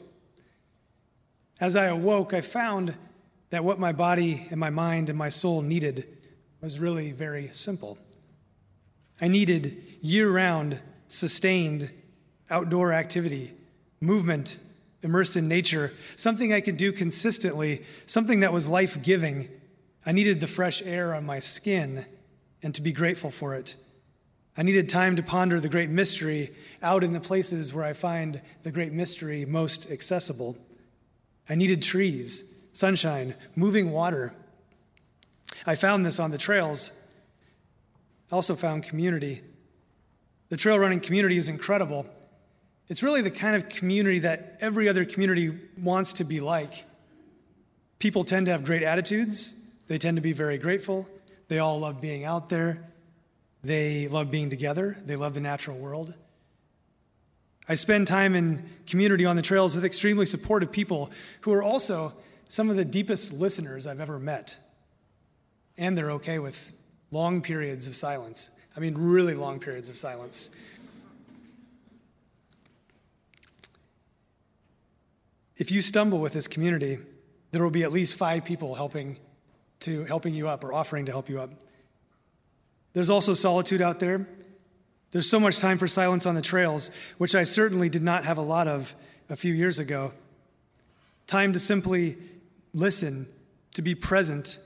As 1.62 1.75
I 1.75 1.86
awoke, 1.86 2.34
I 2.34 2.42
found 2.42 2.96
that 3.50 3.63
what 3.63 3.79
my 3.79 3.91
body 3.91 4.48
and 4.51 4.60
my 4.60 4.70
mind 4.70 5.10
and 5.10 5.18
my 5.18 5.29
soul 5.29 5.62
needed 5.62 6.06
was 6.62 6.79
really 6.79 7.12
very 7.12 7.50
simple. 7.51 7.98
I 9.22 9.27
needed 9.27 9.84
year 10.01 10.29
round, 10.29 10.79
sustained 11.08 11.91
outdoor 12.50 12.94
activity, 12.94 13.53
movement, 14.01 14.58
immersed 15.01 15.36
in 15.36 15.48
nature, 15.48 15.94
something 16.15 16.53
I 16.53 16.62
could 16.62 16.77
do 16.77 16.91
consistently, 16.91 17.84
something 18.06 18.41
that 18.41 18.53
was 18.53 18.68
life 18.68 19.01
giving. 19.01 19.50
I 20.06 20.12
needed 20.12 20.39
the 20.39 20.48
fresh 20.48 20.82
air 20.82 21.15
on 21.15 21.25
my 21.25 21.39
skin 21.39 22.06
and 22.62 22.75
to 22.75 22.82
be 22.82 22.91
grateful 22.91 23.32
for 23.32 23.56
it. 23.56 23.75
I 24.58 24.63
needed 24.63 24.89
time 24.89 25.15
to 25.15 25.24
ponder 25.24 25.60
the 25.60 25.70
great 25.70 25.89
mystery 25.89 26.53
out 26.82 27.03
in 27.03 27.13
the 27.13 27.20
places 27.22 27.74
where 27.74 27.86
I 27.86 27.94
find 27.94 28.41
the 28.63 28.72
great 28.72 28.91
mystery 28.91 29.46
most 29.46 29.89
accessible. 29.89 30.58
I 31.48 31.56
needed 31.56 31.82
trees 31.82 32.59
sunshine, 32.71 33.35
moving 33.55 33.91
water. 33.91 34.33
I 35.65 35.75
found 35.75 36.05
this 36.05 36.19
on 36.19 36.31
the 36.31 36.38
trails. 36.38 36.91
I 38.31 38.35
also 38.35 38.55
found 38.55 38.83
community. 38.83 39.41
The 40.49 40.57
trail 40.57 40.77
running 40.79 40.99
community 40.99 41.38
is 41.38 41.49
incredible. 41.49 42.05
It's 42.88 43.03
really 43.03 43.21
the 43.21 43.31
kind 43.31 43.55
of 43.55 43.69
community 43.69 44.19
that 44.19 44.57
every 44.61 44.89
other 44.89 45.05
community 45.05 45.55
wants 45.77 46.13
to 46.13 46.23
be 46.23 46.39
like. 46.39 46.85
People 47.99 48.23
tend 48.23 48.47
to 48.47 48.51
have 48.51 48.63
great 48.63 48.81
attitudes, 48.81 49.53
they 49.88 49.97
tend 49.97 50.17
to 50.17 50.21
be 50.21 50.33
very 50.33 50.57
grateful, 50.57 51.07
they 51.49 51.59
all 51.59 51.79
love 51.79 52.01
being 52.01 52.23
out 52.23 52.49
there, 52.49 52.89
they 53.63 54.07
love 54.07 54.31
being 54.31 54.49
together, 54.49 54.97
they 55.05 55.15
love 55.15 55.33
the 55.33 55.41
natural 55.41 55.77
world. 55.77 56.13
I 57.67 57.75
spend 57.75 58.07
time 58.07 58.35
in 58.35 58.67
community 58.88 59.25
on 59.25 59.35
the 59.35 59.41
trails 59.43 59.75
with 59.75 59.85
extremely 59.85 60.25
supportive 60.25 60.71
people 60.71 61.11
who 61.41 61.51
are 61.53 61.61
also 61.61 62.13
some 62.50 62.70
of 62.70 62.75
the 62.75 62.84
deepest 62.84 63.32
listeners 63.32 63.88
I've 63.88 64.01
ever 64.01 64.20
met. 64.20 64.58
And 65.77 65.98
they're 65.98 66.12
okay 66.13 66.39
with 66.39 66.74
long 67.12 67.41
periods 67.41 67.88
of 67.88 67.96
silence. 67.96 68.50
I 68.75 68.79
mean, 68.82 68.96
really 68.96 69.36
long 69.36 69.60
periods 69.60 69.89
of 69.89 69.96
silence. 69.96 70.50
If 75.58 75.72
you 75.72 75.82
stumble 75.82 76.20
with 76.20 76.34
this 76.34 76.48
community, 76.48 76.98
there 77.51 77.63
will 77.63 77.72
be 77.72 77.84
at 77.84 77.91
least 77.91 78.15
five 78.15 78.46
people 78.46 78.75
helping 78.75 79.18
to 79.82 80.03
helping 80.06 80.34
you 80.34 80.50
up 80.50 80.63
or 80.63 80.74
offering 80.74 81.06
to 81.06 81.12
help 81.12 81.29
you 81.29 81.39
up. 81.39 81.51
There's 82.94 83.10
also 83.10 83.36
solitude 83.36 83.82
out 83.82 84.00
there. 84.00 84.27
There's 85.12 85.29
so 85.29 85.39
much 85.39 85.60
time 85.60 85.77
for 85.77 85.88
silence 85.88 86.25
on 86.25 86.36
the 86.36 86.41
trails, 86.41 86.89
which 87.18 87.36
I 87.36 87.44
certainly 87.44 87.89
did 87.89 88.03
not 88.03 88.25
have 88.25 88.38
a 88.38 88.41
lot 88.41 88.68
of 88.68 88.96
a 89.29 89.36
few 89.36 89.53
years 89.53 89.77
ago. 89.77 90.13
Time 91.27 91.53
to 91.53 91.60
simply 91.60 92.18
listen, 92.73 93.27
to 93.75 93.81
be 93.81 93.95
present. 93.95 94.59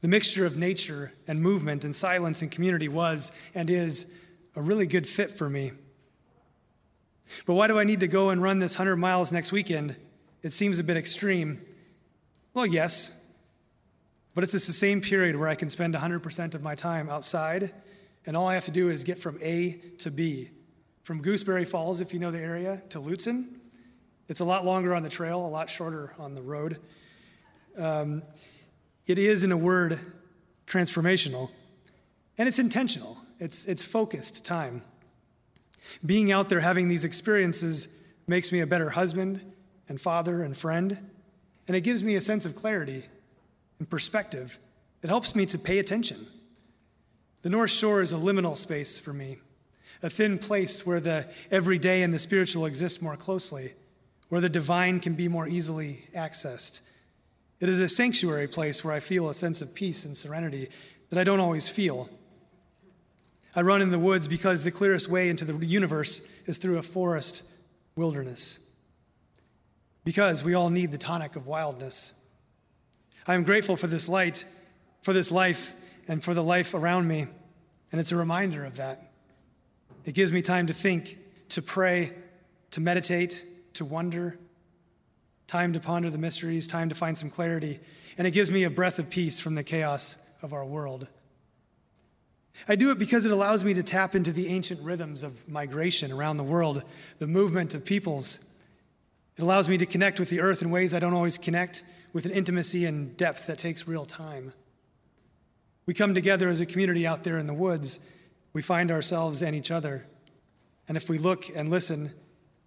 The 0.00 0.08
mixture 0.08 0.46
of 0.46 0.56
nature 0.56 1.12
and 1.26 1.40
movement 1.40 1.84
and 1.84 1.94
silence 1.94 2.42
and 2.42 2.50
community 2.50 2.88
was 2.88 3.32
and 3.54 3.70
is 3.70 4.06
a 4.54 4.62
really 4.62 4.86
good 4.86 5.06
fit 5.06 5.30
for 5.30 5.48
me. 5.48 5.72
But 7.44 7.54
why 7.54 7.66
do 7.66 7.78
I 7.78 7.84
need 7.84 8.00
to 8.00 8.08
go 8.08 8.30
and 8.30 8.42
run 8.42 8.58
this 8.58 8.78
100 8.78 8.96
miles 8.96 9.32
next 9.32 9.52
weekend? 9.52 9.96
It 10.42 10.52
seems 10.52 10.78
a 10.78 10.84
bit 10.84 10.96
extreme. 10.96 11.60
Well, 12.54 12.66
yes, 12.66 13.20
but 14.34 14.44
it's 14.44 14.54
a 14.54 14.60
sustained 14.60 15.02
period 15.02 15.34
where 15.36 15.48
I 15.48 15.54
can 15.54 15.70
spend 15.70 15.94
100% 15.94 16.54
of 16.54 16.62
my 16.62 16.74
time 16.74 17.08
outside, 17.08 17.72
and 18.26 18.36
all 18.36 18.46
I 18.46 18.54
have 18.54 18.64
to 18.64 18.70
do 18.70 18.90
is 18.90 19.02
get 19.02 19.18
from 19.18 19.38
A 19.42 19.72
to 19.98 20.10
B. 20.10 20.50
From 21.02 21.22
Gooseberry 21.22 21.64
Falls, 21.64 22.00
if 22.00 22.12
you 22.12 22.18
know 22.18 22.30
the 22.30 22.40
area, 22.40 22.82
to 22.90 22.98
Lutsen. 22.98 23.55
It's 24.28 24.40
a 24.40 24.44
lot 24.44 24.64
longer 24.64 24.94
on 24.94 25.02
the 25.02 25.08
trail, 25.08 25.44
a 25.44 25.46
lot 25.46 25.70
shorter 25.70 26.12
on 26.18 26.34
the 26.34 26.42
road. 26.42 26.78
Um, 27.76 28.22
it 29.06 29.18
is, 29.18 29.44
in 29.44 29.52
a 29.52 29.56
word, 29.56 30.00
transformational, 30.66 31.50
and 32.38 32.48
it's 32.48 32.58
intentional, 32.58 33.18
it's, 33.38 33.66
it's 33.66 33.84
focused 33.84 34.44
time. 34.44 34.82
Being 36.04 36.32
out 36.32 36.48
there 36.48 36.60
having 36.60 36.88
these 36.88 37.04
experiences 37.04 37.88
makes 38.26 38.50
me 38.50 38.60
a 38.60 38.66
better 38.66 38.90
husband 38.90 39.40
and 39.88 40.00
father 40.00 40.42
and 40.42 40.56
friend, 40.56 40.98
and 41.68 41.76
it 41.76 41.82
gives 41.82 42.02
me 42.02 42.16
a 42.16 42.20
sense 42.20 42.44
of 42.44 42.56
clarity 42.56 43.04
and 43.78 43.88
perspective. 43.88 44.58
It 45.02 45.08
helps 45.08 45.36
me 45.36 45.46
to 45.46 45.58
pay 45.58 45.78
attention. 45.78 46.26
The 47.42 47.50
North 47.50 47.70
Shore 47.70 48.02
is 48.02 48.12
a 48.12 48.16
liminal 48.16 48.56
space 48.56 48.98
for 48.98 49.12
me, 49.12 49.38
a 50.02 50.10
thin 50.10 50.38
place 50.38 50.84
where 50.84 50.98
the 50.98 51.28
everyday 51.52 52.02
and 52.02 52.12
the 52.12 52.18
spiritual 52.18 52.66
exist 52.66 53.00
more 53.00 53.16
closely, 53.16 53.74
where 54.28 54.40
the 54.40 54.48
divine 54.48 55.00
can 55.00 55.14
be 55.14 55.28
more 55.28 55.46
easily 55.46 56.04
accessed. 56.14 56.80
It 57.60 57.68
is 57.68 57.80
a 57.80 57.88
sanctuary 57.88 58.48
place 58.48 58.84
where 58.84 58.94
I 58.94 59.00
feel 59.00 59.28
a 59.28 59.34
sense 59.34 59.62
of 59.62 59.74
peace 59.74 60.04
and 60.04 60.16
serenity 60.16 60.68
that 61.08 61.18
I 61.18 61.24
don't 61.24 61.40
always 61.40 61.68
feel 61.68 62.10
I 63.56 63.62
run 63.62 63.80
in 63.80 63.88
the 63.88 63.98
woods 63.98 64.28
because 64.28 64.64
the 64.64 64.70
clearest 64.70 65.08
way 65.08 65.30
into 65.30 65.46
the 65.46 65.64
universe 65.64 66.20
is 66.44 66.58
through 66.58 66.76
a 66.76 66.82
forest 66.82 67.42
wilderness. 67.96 68.58
Because 70.04 70.44
we 70.44 70.52
all 70.52 70.68
need 70.68 70.92
the 70.92 70.98
tonic 70.98 71.36
of 71.36 71.46
wildness. 71.46 72.12
I 73.26 73.32
am 73.34 73.44
grateful 73.44 73.78
for 73.78 73.86
this 73.86 74.10
light, 74.10 74.44
for 75.00 75.14
this 75.14 75.32
life, 75.32 75.72
and 76.06 76.22
for 76.22 76.34
the 76.34 76.44
life 76.44 76.74
around 76.74 77.08
me, 77.08 77.26
and 77.90 78.00
it's 78.00 78.12
a 78.12 78.16
reminder 78.16 78.64
of 78.64 78.76
that. 78.76 79.10
It 80.04 80.12
gives 80.12 80.32
me 80.32 80.42
time 80.42 80.66
to 80.66 80.74
think, 80.74 81.18
to 81.48 81.62
pray, 81.62 82.12
to 82.72 82.80
meditate, 82.82 83.44
to 83.76 83.84
wonder, 83.84 84.38
time 85.46 85.72
to 85.72 85.80
ponder 85.80 86.10
the 86.10 86.18
mysteries, 86.18 86.66
time 86.66 86.88
to 86.88 86.94
find 86.94 87.16
some 87.16 87.30
clarity, 87.30 87.80
and 88.18 88.26
it 88.26 88.32
gives 88.32 88.50
me 88.50 88.64
a 88.64 88.70
breath 88.70 88.98
of 88.98 89.08
peace 89.08 89.40
from 89.40 89.54
the 89.54 89.64
chaos 89.64 90.16
of 90.42 90.52
our 90.52 90.64
world. 90.64 91.06
I 92.68 92.76
do 92.76 92.90
it 92.90 92.98
because 92.98 93.26
it 93.26 93.32
allows 93.32 93.64
me 93.64 93.74
to 93.74 93.82
tap 93.82 94.14
into 94.14 94.32
the 94.32 94.48
ancient 94.48 94.80
rhythms 94.80 95.22
of 95.22 95.48
migration 95.48 96.10
around 96.10 96.38
the 96.38 96.44
world, 96.44 96.82
the 97.18 97.26
movement 97.26 97.74
of 97.74 97.84
peoples. 97.84 98.38
It 99.36 99.42
allows 99.42 99.68
me 99.68 99.76
to 99.78 99.86
connect 99.86 100.18
with 100.18 100.30
the 100.30 100.40
earth 100.40 100.62
in 100.62 100.70
ways 100.70 100.94
I 100.94 100.98
don't 100.98 101.12
always 101.12 101.38
connect, 101.38 101.82
with 102.12 102.24
an 102.24 102.32
intimacy 102.32 102.86
and 102.86 103.14
depth 103.16 103.46
that 103.46 103.58
takes 103.58 103.86
real 103.86 104.06
time. 104.06 104.54
We 105.84 105.92
come 105.92 106.14
together 106.14 106.48
as 106.48 106.60
a 106.60 106.66
community 106.66 107.06
out 107.06 107.24
there 107.24 107.38
in 107.38 107.46
the 107.46 107.54
woods. 107.54 108.00
We 108.54 108.62
find 108.62 108.90
ourselves 108.90 109.42
and 109.42 109.54
each 109.54 109.70
other. 109.70 110.06
And 110.88 110.96
if 110.96 111.10
we 111.10 111.18
look 111.18 111.50
and 111.54 111.68
listen, 111.68 112.10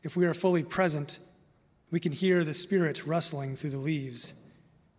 if 0.03 0.15
we 0.15 0.25
are 0.25 0.33
fully 0.33 0.63
present, 0.63 1.19
we 1.91 1.99
can 1.99 2.11
hear 2.11 2.43
the 2.43 2.53
Spirit 2.53 3.05
rustling 3.05 3.55
through 3.55 3.71
the 3.71 3.77
leaves. 3.77 4.33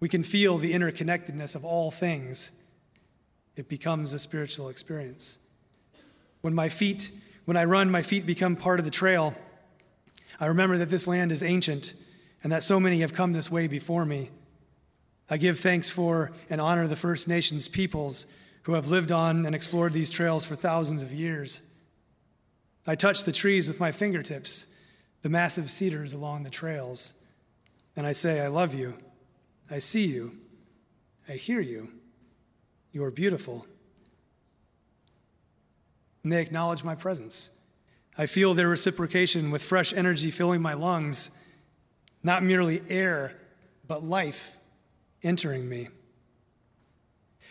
We 0.01 0.09
can 0.09 0.23
feel 0.23 0.59
the 0.59 0.73
interconnectedness 0.73 1.55
of 1.55 1.65
all 1.65 1.91
things 1.91 2.51
it 3.57 3.69
becomes 3.69 4.13
a 4.13 4.19
spiritual 4.19 4.69
experience. 4.69 5.39
When 6.41 6.55
my 6.55 6.69
feet, 6.69 7.11
when 7.45 7.57
I 7.57 7.65
run, 7.65 7.91
my 7.91 8.03
feet 8.03 8.25
become 8.25 8.57
part 8.57 8.79
of 8.79 8.85
the 8.85 8.91
trail. 8.91 9.35
I 10.39 10.47
remember 10.47 10.79
that 10.79 10.89
this 10.89 11.07
land 11.07 11.33
is 11.33 11.43
ancient 11.43 11.93
and 12.43 12.53
that 12.53 12.63
so 12.63 12.81
many 12.81 13.01
have 13.01 13.13
come 13.13 13.33
this 13.33 13.51
way 13.51 13.67
before 13.67 14.07
me. 14.07 14.31
I 15.29 15.37
give 15.37 15.61
thanks 15.61 15.91
for 15.91 16.33
and 16.49 16.61
honor 16.61 16.87
the 16.87 16.97
First 16.97 17.29
Nations 17.29 17.69
peoples 17.69 18.27
who 18.63 18.73
have 18.73 18.89
lived 18.89 19.13
on 19.13 19.47
and 19.47 19.55
explored 19.55 19.93
these 19.93 20.11
trails 20.11 20.45
for 20.45 20.57
thousands 20.57 21.03
of 21.03 21.13
years. 21.13 21.61
I 22.87 22.95
touch 22.95 23.25
the 23.25 23.33
trees 23.33 23.69
with 23.69 23.79
my 23.79 23.93
fingertips, 23.93 24.67
the 25.23 25.29
massive 25.29 25.71
cedars 25.71 26.13
along 26.13 26.43
the 26.43 26.51
trails, 26.51 27.15
and 27.97 28.07
I 28.07 28.13
say, 28.13 28.41
I 28.41 28.49
love 28.49 28.75
you. 28.75 28.95
I 29.71 29.79
see 29.79 30.07
you. 30.07 30.37
I 31.29 31.33
hear 31.33 31.61
you. 31.61 31.89
You 32.93 33.05
are 33.05 33.11
beautiful. 33.11 33.67
And 36.23 36.33
they 36.33 36.41
acknowledge 36.43 36.85
my 36.85 36.95
presence. 36.95 37.51
I 38.19 38.27
feel 38.27 38.55
their 38.55 38.69
reciprocation 38.69 39.51
with 39.51 39.63
fresh 39.63 39.93
energy 39.93 40.31
filling 40.31 40.61
my 40.61 40.75
lungs, 40.75 41.31
not 42.23 42.43
merely 42.43 42.83
air, 42.89 43.37
but 43.87 44.03
life 44.03 44.57
entering 45.23 45.69
me. 45.69 45.89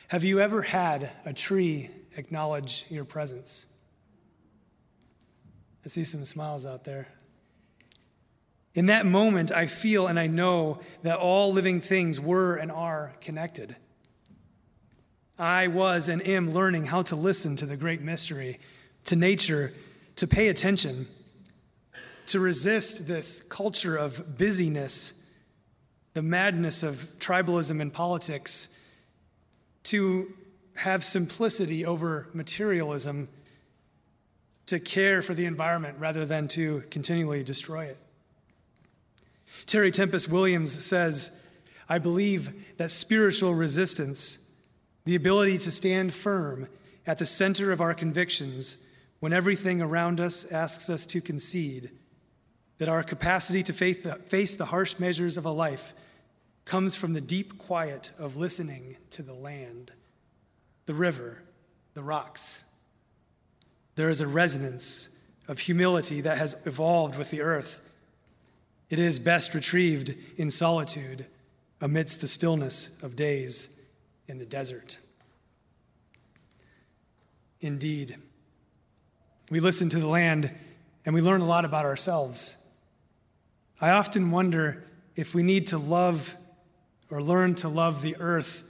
Have 0.09 0.23
you 0.23 0.39
ever 0.39 0.61
had 0.61 1.11
a 1.25 1.33
tree 1.33 1.89
acknowledge 2.17 2.85
your 2.89 3.05
presence? 3.05 3.67
I 5.85 5.89
see 5.89 6.03
some 6.03 6.25
smiles 6.25 6.65
out 6.65 6.83
there. 6.83 7.07
In 8.79 8.85
that 8.85 9.05
moment, 9.05 9.51
I 9.51 9.67
feel 9.67 10.07
and 10.07 10.17
I 10.17 10.27
know 10.27 10.79
that 11.03 11.19
all 11.19 11.51
living 11.51 11.81
things 11.81 12.17
were 12.17 12.55
and 12.55 12.71
are 12.71 13.11
connected. 13.19 13.75
I 15.37 15.67
was 15.67 16.07
and 16.07 16.25
am 16.25 16.53
learning 16.53 16.85
how 16.85 17.01
to 17.01 17.17
listen 17.17 17.57
to 17.57 17.65
the 17.65 17.75
great 17.75 17.99
mystery, 17.99 18.57
to 19.03 19.17
nature, 19.17 19.73
to 20.15 20.27
pay 20.27 20.47
attention, 20.47 21.07
to 22.27 22.39
resist 22.39 23.05
this 23.05 23.41
culture 23.41 23.97
of 23.97 24.37
busyness, 24.37 25.11
the 26.13 26.21
madness 26.21 26.81
of 26.81 27.05
tribalism 27.19 27.81
and 27.81 27.91
politics, 27.91 28.69
to 29.83 30.31
have 30.75 31.03
simplicity 31.03 31.85
over 31.85 32.29
materialism, 32.31 33.27
to 34.67 34.79
care 34.79 35.21
for 35.21 35.33
the 35.33 35.43
environment 35.43 35.97
rather 35.99 36.25
than 36.25 36.47
to 36.47 36.81
continually 36.89 37.43
destroy 37.43 37.83
it. 37.83 37.97
Terry 39.65 39.91
Tempest 39.91 40.29
Williams 40.29 40.85
says, 40.85 41.31
I 41.87 41.97
believe 41.97 42.77
that 42.77 42.91
spiritual 42.91 43.53
resistance 43.53 44.45
the 45.05 45.15
ability 45.15 45.57
to 45.57 45.71
stand 45.71 46.13
firm 46.13 46.67
at 47.07 47.17
the 47.17 47.25
center 47.25 47.71
of 47.71 47.81
our 47.81 47.93
convictions 47.93 48.77
when 49.19 49.33
everything 49.33 49.81
around 49.81 50.19
us 50.19 50.45
asks 50.51 50.89
us 50.89 51.05
to 51.07 51.19
concede, 51.19 51.89
that 52.77 52.89
our 52.89 53.03
capacity 53.03 53.63
to 53.63 53.73
face 53.73 54.55
the 54.55 54.65
harsh 54.65 54.99
measures 54.99 55.37
of 55.37 55.45
a 55.45 55.51
life 55.51 55.93
comes 56.63 56.95
from 56.95 57.13
the 57.13 57.21
deep 57.21 57.57
quiet 57.57 58.11
of 58.19 58.35
listening 58.35 58.95
to 59.09 59.23
the 59.23 59.33
land, 59.33 59.91
the 60.85 60.93
river, 60.93 61.41
the 61.95 62.03
rocks. 62.03 62.65
There 63.95 64.09
is 64.09 64.21
a 64.21 64.27
resonance 64.27 65.09
of 65.47 65.57
humility 65.57 66.21
that 66.21 66.37
has 66.37 66.55
evolved 66.65 67.17
with 67.17 67.31
the 67.31 67.41
earth. 67.41 67.81
It 68.89 68.99
is 68.99 69.19
best 69.19 69.53
retrieved 69.53 70.15
in 70.37 70.49
solitude 70.49 71.25
amidst 71.81 72.21
the 72.21 72.27
stillness 72.27 72.89
of 73.01 73.15
days 73.15 73.69
in 74.27 74.39
the 74.39 74.45
desert. 74.45 74.97
Indeed, 77.61 78.17
we 79.49 79.59
listen 79.59 79.89
to 79.89 79.99
the 79.99 80.07
land 80.07 80.51
and 81.05 81.13
we 81.13 81.21
learn 81.21 81.41
a 81.41 81.45
lot 81.45 81.65
about 81.65 81.85
ourselves. 81.85 82.57
I 83.81 83.91
often 83.91 84.31
wonder 84.31 84.83
if 85.15 85.33
we 85.33 85.43
need 85.43 85.67
to 85.67 85.77
love 85.77 86.35
or 87.09 87.21
learn 87.21 87.55
to 87.55 87.69
love 87.69 88.01
the 88.01 88.15
earth 88.19 88.63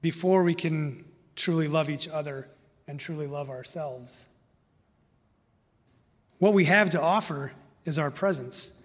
before 0.00 0.42
we 0.42 0.54
can 0.54 1.04
truly 1.36 1.68
love 1.68 1.88
each 1.88 2.08
other 2.08 2.48
and 2.86 2.98
truly 2.98 3.26
love 3.26 3.48
ourselves. 3.48 4.24
What 6.38 6.54
we 6.54 6.64
have 6.64 6.90
to 6.90 7.00
offer 7.00 7.52
is 7.84 7.98
our 7.98 8.10
presence. 8.10 8.81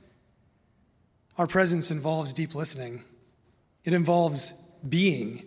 Our 1.37 1.47
presence 1.47 1.91
involves 1.91 2.33
deep 2.33 2.55
listening, 2.55 3.03
it 3.83 3.93
involves 3.93 4.51
being, 4.87 5.43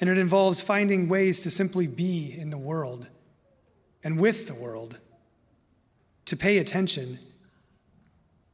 and 0.00 0.08
it 0.08 0.18
involves 0.18 0.60
finding 0.60 1.08
ways 1.08 1.40
to 1.40 1.50
simply 1.50 1.86
be 1.86 2.34
in 2.38 2.50
the 2.50 2.58
world 2.58 3.06
and 4.02 4.18
with 4.18 4.46
the 4.46 4.54
world, 4.54 4.96
to 6.26 6.36
pay 6.36 6.58
attention. 6.58 7.18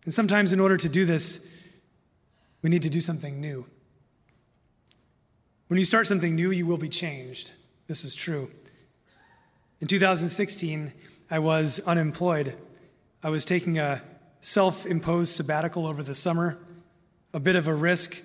And 0.05 0.13
sometimes, 0.13 0.53
in 0.53 0.61
order 0.61 0.77
to 0.77 0.89
do 0.89 1.05
this, 1.05 1.47
we 2.63 2.71
need 2.71 2.83
to 2.83 2.91
do 2.91 3.01
something 3.01 3.41
new. 3.41 3.67
When 5.69 5.79
you 5.79 5.85
start 5.85 6.07
something 6.07 6.35
new, 6.35 6.51
you 6.51 6.67
will 6.67 6.79
be 6.79 6.89
changed. 6.89 7.53
This 7.87 8.05
is 8.05 8.15
true. 8.15 8.51
In 9.81 9.87
2016, 9.87 10.93
I 11.31 11.39
was 11.39 11.81
unemployed. 11.81 12.55
I 13.23 13.31
was 13.31 13.45
taking 13.45 13.79
a 13.79 14.03
self 14.45 14.85
imposed 14.85 15.35
sabbatical 15.35 15.87
over 15.87 16.03
the 16.03 16.15
summer, 16.15 16.59
a 17.33 17.41
bit 17.41 17.57
of 17.57 17.67
a 17.67 17.75
risk, 17.75 18.21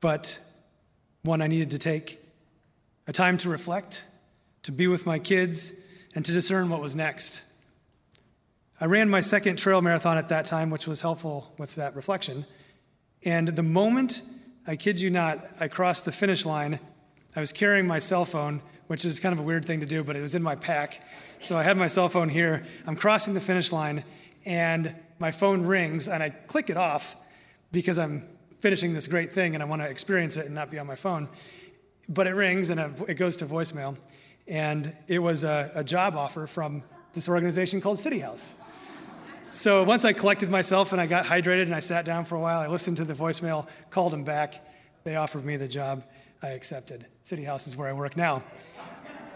but 0.00 0.40
one 1.24 1.42
I 1.42 1.46
needed 1.46 1.70
to 1.72 1.78
take. 1.78 2.18
A 3.06 3.12
time 3.12 3.36
to 3.38 3.50
reflect, 3.50 4.06
to 4.62 4.72
be 4.72 4.86
with 4.86 5.04
my 5.04 5.18
kids, 5.18 5.72
and 6.14 6.24
to 6.24 6.32
discern 6.32 6.70
what 6.70 6.80
was 6.80 6.96
next. 6.96 7.44
I 8.80 8.86
ran 8.86 9.10
my 9.10 9.20
second 9.20 9.56
trail 9.56 9.82
marathon 9.82 10.16
at 10.16 10.30
that 10.30 10.46
time, 10.46 10.70
which 10.70 10.86
was 10.86 11.02
helpful 11.02 11.52
with 11.58 11.74
that 11.74 11.94
reflection. 11.94 12.46
And 13.22 13.48
the 13.48 13.62
moment, 13.62 14.22
I 14.66 14.76
kid 14.76 14.98
you 14.98 15.10
not, 15.10 15.46
I 15.60 15.68
crossed 15.68 16.06
the 16.06 16.12
finish 16.12 16.46
line, 16.46 16.80
I 17.36 17.40
was 17.40 17.52
carrying 17.52 17.86
my 17.86 17.98
cell 17.98 18.24
phone, 18.24 18.62
which 18.86 19.04
is 19.04 19.20
kind 19.20 19.34
of 19.34 19.38
a 19.38 19.42
weird 19.42 19.66
thing 19.66 19.80
to 19.80 19.86
do, 19.86 20.02
but 20.02 20.16
it 20.16 20.22
was 20.22 20.34
in 20.34 20.42
my 20.42 20.56
pack. 20.56 21.02
So 21.40 21.58
I 21.58 21.62
had 21.62 21.76
my 21.76 21.88
cell 21.88 22.08
phone 22.08 22.30
here. 22.30 22.64
I'm 22.86 22.96
crossing 22.96 23.34
the 23.34 23.40
finish 23.40 23.70
line, 23.70 24.02
and 24.46 24.94
my 25.18 25.30
phone 25.30 25.64
rings, 25.64 26.08
and 26.08 26.22
I 26.22 26.30
click 26.30 26.70
it 26.70 26.76
off 26.76 27.16
because 27.72 27.98
I'm 27.98 28.28
finishing 28.60 28.92
this 28.92 29.06
great 29.06 29.32
thing 29.32 29.54
and 29.54 29.62
I 29.62 29.66
want 29.66 29.82
to 29.82 29.88
experience 29.88 30.36
it 30.36 30.46
and 30.46 30.54
not 30.54 30.70
be 30.70 30.78
on 30.78 30.86
my 30.86 30.96
phone. 30.96 31.28
But 32.08 32.26
it 32.26 32.34
rings 32.34 32.70
and 32.70 32.80
it 33.08 33.14
goes 33.14 33.36
to 33.36 33.46
voicemail. 33.46 33.96
And 34.48 34.96
it 35.08 35.18
was 35.18 35.44
a, 35.44 35.72
a 35.74 35.84
job 35.84 36.16
offer 36.16 36.46
from 36.46 36.82
this 37.12 37.28
organization 37.28 37.80
called 37.80 37.98
City 37.98 38.20
House. 38.20 38.54
So 39.50 39.84
once 39.84 40.04
I 40.04 40.12
collected 40.12 40.50
myself 40.50 40.92
and 40.92 41.00
I 41.00 41.06
got 41.06 41.24
hydrated 41.24 41.62
and 41.62 41.74
I 41.74 41.80
sat 41.80 42.04
down 42.04 42.24
for 42.24 42.34
a 42.36 42.40
while, 42.40 42.60
I 42.60 42.66
listened 42.66 42.98
to 42.98 43.04
the 43.04 43.14
voicemail, 43.14 43.66
called 43.90 44.12
them 44.12 44.24
back. 44.24 44.64
They 45.04 45.16
offered 45.16 45.44
me 45.44 45.56
the 45.56 45.68
job. 45.68 46.04
I 46.42 46.48
accepted. 46.48 47.06
City 47.24 47.42
House 47.42 47.66
is 47.66 47.76
where 47.76 47.88
I 47.88 47.92
work 47.92 48.16
now. 48.16 48.42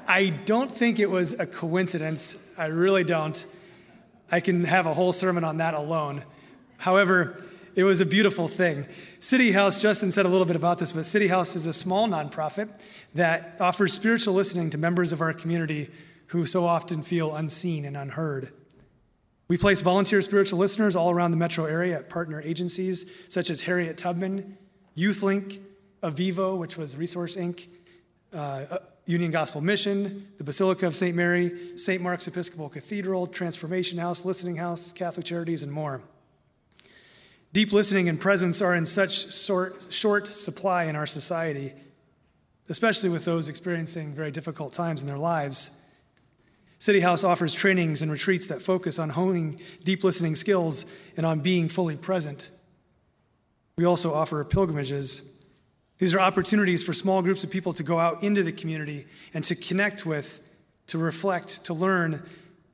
I 0.06 0.28
don't 0.28 0.70
think 0.70 0.98
it 0.98 1.08
was 1.08 1.34
a 1.34 1.46
coincidence. 1.46 2.36
I 2.58 2.66
really 2.66 3.04
don't. 3.04 3.44
I 4.30 4.40
can 4.40 4.64
have 4.64 4.86
a 4.86 4.94
whole 4.94 5.12
sermon 5.12 5.44
on 5.44 5.58
that 5.58 5.74
alone. 5.74 6.22
However, 6.76 7.42
it 7.74 7.84
was 7.84 8.00
a 8.00 8.06
beautiful 8.06 8.48
thing. 8.48 8.86
City 9.20 9.52
House, 9.52 9.78
Justin 9.78 10.12
said 10.12 10.26
a 10.26 10.28
little 10.28 10.46
bit 10.46 10.56
about 10.56 10.78
this, 10.78 10.92
but 10.92 11.06
City 11.06 11.28
House 11.28 11.56
is 11.56 11.66
a 11.66 11.72
small 11.72 12.08
nonprofit 12.08 12.68
that 13.14 13.56
offers 13.60 13.92
spiritual 13.92 14.34
listening 14.34 14.70
to 14.70 14.78
members 14.78 15.12
of 15.12 15.20
our 15.20 15.32
community 15.32 15.90
who 16.28 16.46
so 16.46 16.64
often 16.64 17.02
feel 17.02 17.34
unseen 17.34 17.84
and 17.84 17.96
unheard. 17.96 18.52
We 19.48 19.56
place 19.58 19.82
volunteer 19.82 20.22
spiritual 20.22 20.60
listeners 20.60 20.94
all 20.94 21.10
around 21.10 21.32
the 21.32 21.36
metro 21.36 21.64
area 21.64 21.96
at 21.96 22.08
partner 22.08 22.40
agencies 22.40 23.10
such 23.28 23.50
as 23.50 23.62
Harriet 23.62 23.98
Tubman, 23.98 24.56
YouthLink, 24.96 25.58
Avivo, 26.02 26.56
which 26.56 26.76
was 26.76 26.96
Resource 26.96 27.36
Inc., 27.36 27.66
uh, 28.32 28.78
Union 29.10 29.32
Gospel 29.32 29.60
Mission, 29.60 30.28
the 30.38 30.44
Basilica 30.44 30.86
of 30.86 30.94
St. 30.94 31.16
Mary, 31.16 31.76
St. 31.76 32.00
Mark's 32.00 32.28
Episcopal 32.28 32.68
Cathedral, 32.68 33.26
Transformation 33.26 33.98
House, 33.98 34.24
Listening 34.24 34.54
House, 34.54 34.92
Catholic 34.92 35.26
Charities, 35.26 35.64
and 35.64 35.72
more. 35.72 36.00
Deep 37.52 37.72
listening 37.72 38.08
and 38.08 38.20
presence 38.20 38.62
are 38.62 38.76
in 38.76 38.86
such 38.86 39.34
short, 39.34 40.26
supply 40.28 40.84
in 40.84 40.94
our 40.94 41.08
society, 41.08 41.72
especially 42.68 43.10
with 43.10 43.24
those 43.24 43.48
experiencing 43.48 44.14
very 44.14 44.30
difficult 44.30 44.72
times 44.72 45.02
in 45.02 45.08
their 45.08 45.18
lives. 45.18 45.76
City 46.78 47.00
House 47.00 47.24
offers 47.24 47.52
trainings 47.52 48.02
and 48.02 48.12
retreats 48.12 48.46
that 48.46 48.62
focus 48.62 49.00
on 49.00 49.08
honing 49.08 49.60
deep 49.82 50.04
listening 50.04 50.36
skills 50.36 50.86
and 51.16 51.26
on 51.26 51.40
being 51.40 51.68
fully 51.68 51.96
present. 51.96 52.48
We 53.76 53.84
also 53.86 54.14
offer 54.14 54.44
pilgrimages. 54.44 55.39
These 56.00 56.14
are 56.14 56.20
opportunities 56.20 56.82
for 56.82 56.94
small 56.94 57.20
groups 57.20 57.44
of 57.44 57.50
people 57.50 57.74
to 57.74 57.82
go 57.82 58.00
out 58.00 58.22
into 58.22 58.42
the 58.42 58.52
community 58.52 59.06
and 59.34 59.44
to 59.44 59.54
connect 59.54 60.06
with, 60.06 60.40
to 60.86 60.96
reflect, 60.96 61.66
to 61.66 61.74
learn, 61.74 62.22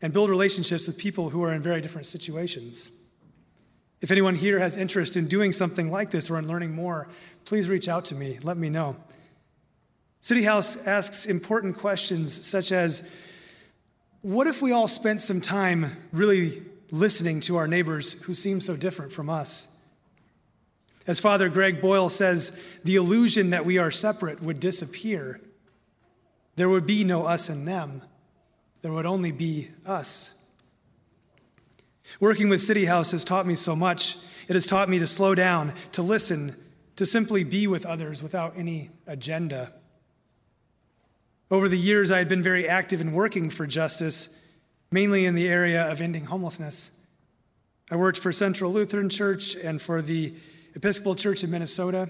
and 0.01 0.13
build 0.13 0.31
relationships 0.31 0.87
with 0.87 0.97
people 0.97 1.29
who 1.29 1.43
are 1.43 1.53
in 1.53 1.61
very 1.61 1.81
different 1.81 2.07
situations. 2.07 2.89
If 4.01 4.13
anyone 4.13 4.37
here 4.37 4.61
has 4.61 4.77
interest 4.77 5.17
in 5.17 5.27
doing 5.27 5.51
something 5.51 5.91
like 5.91 6.13
this 6.13 6.31
or 6.31 6.39
in 6.39 6.47
learning 6.47 6.73
more, 6.73 7.09
please 7.45 7.69
reach 7.69 7.89
out 7.89 8.05
to 8.07 8.15
me. 8.15 8.39
Let 8.45 8.59
me 8.59 8.71
know. 8.71 8.95
City 10.21 10.43
House 10.43 10.77
asks 10.87 11.27
important 11.27 11.77
questions 11.77 12.47
such 12.47 12.71
as 12.71 13.09
What 14.23 14.47
if 14.47 14.63
we 14.63 14.71
all 14.71 14.87
spent 14.87 15.21
some 15.21 15.41
time 15.41 15.97
really 16.13 16.63
listening 16.93 17.41
to 17.41 17.57
our 17.57 17.67
neighbors 17.67 18.13
who 18.23 18.35
seem 18.35 18.61
so 18.61 18.77
different 18.77 19.13
from 19.13 19.29
us? 19.29 19.67
As 21.07 21.21
Father 21.21 21.49
Greg 21.49 21.81
Boyle 21.81 22.09
says, 22.09 22.61
the 22.85 22.97
illusion 22.97 23.51
that 23.51 23.65
we 23.65 23.79
are 23.79 23.91
separate 23.91 24.43
would 24.43 24.59
disappear. 24.59 25.41
There 26.57 26.69
would 26.69 26.87
be 26.87 27.05
no 27.05 27.27
us 27.27 27.49
and 27.49 27.67
them, 27.67 28.03
there 28.83 28.93
would 28.93 29.07
only 29.07 29.33
be 29.33 29.71
us. 29.85 30.33
Working 32.21 32.49
with 32.49 32.63
City 32.63 32.85
House 32.85 33.11
has 33.11 33.25
taught 33.25 33.47
me 33.47 33.55
so 33.55 33.75
much. 33.75 34.17
It 34.49 34.55
has 34.55 34.67
taught 34.67 34.89
me 34.89 34.99
to 35.01 35.07
slow 35.07 35.35
down, 35.35 35.75
to 35.93 36.03
listen, 36.03 36.55
to 36.97 37.05
simply 37.05 37.45
be 37.45 37.67
with 37.67 37.85
others 37.85 38.23
without 38.23 38.57
any 38.57 38.91
agenda. 39.07 39.73
Over 41.51 41.69
the 41.69 41.79
years, 41.79 42.11
I 42.11 42.19
had 42.19 42.29
been 42.29 42.43
very 42.43 42.69
active 42.69 43.01
in 43.01 43.13
working 43.13 43.51
for 43.51 43.67
justice, 43.67 44.29
mainly 44.91 45.27
in 45.27 45.35
the 45.35 45.49
area 45.49 45.91
of 45.91 46.01
ending 46.01 46.25
homelessness. 46.25 46.91
I 47.91 47.97
worked 47.97 48.19
for 48.19 48.33
Central 48.33 48.73
Lutheran 48.73 49.09
Church 49.09 49.55
and 49.55 49.81
for 49.81 50.01
the 50.01 50.35
Episcopal 50.77 51.15
Church 51.15 51.43
in 51.43 51.51
Minnesota, 51.51 52.07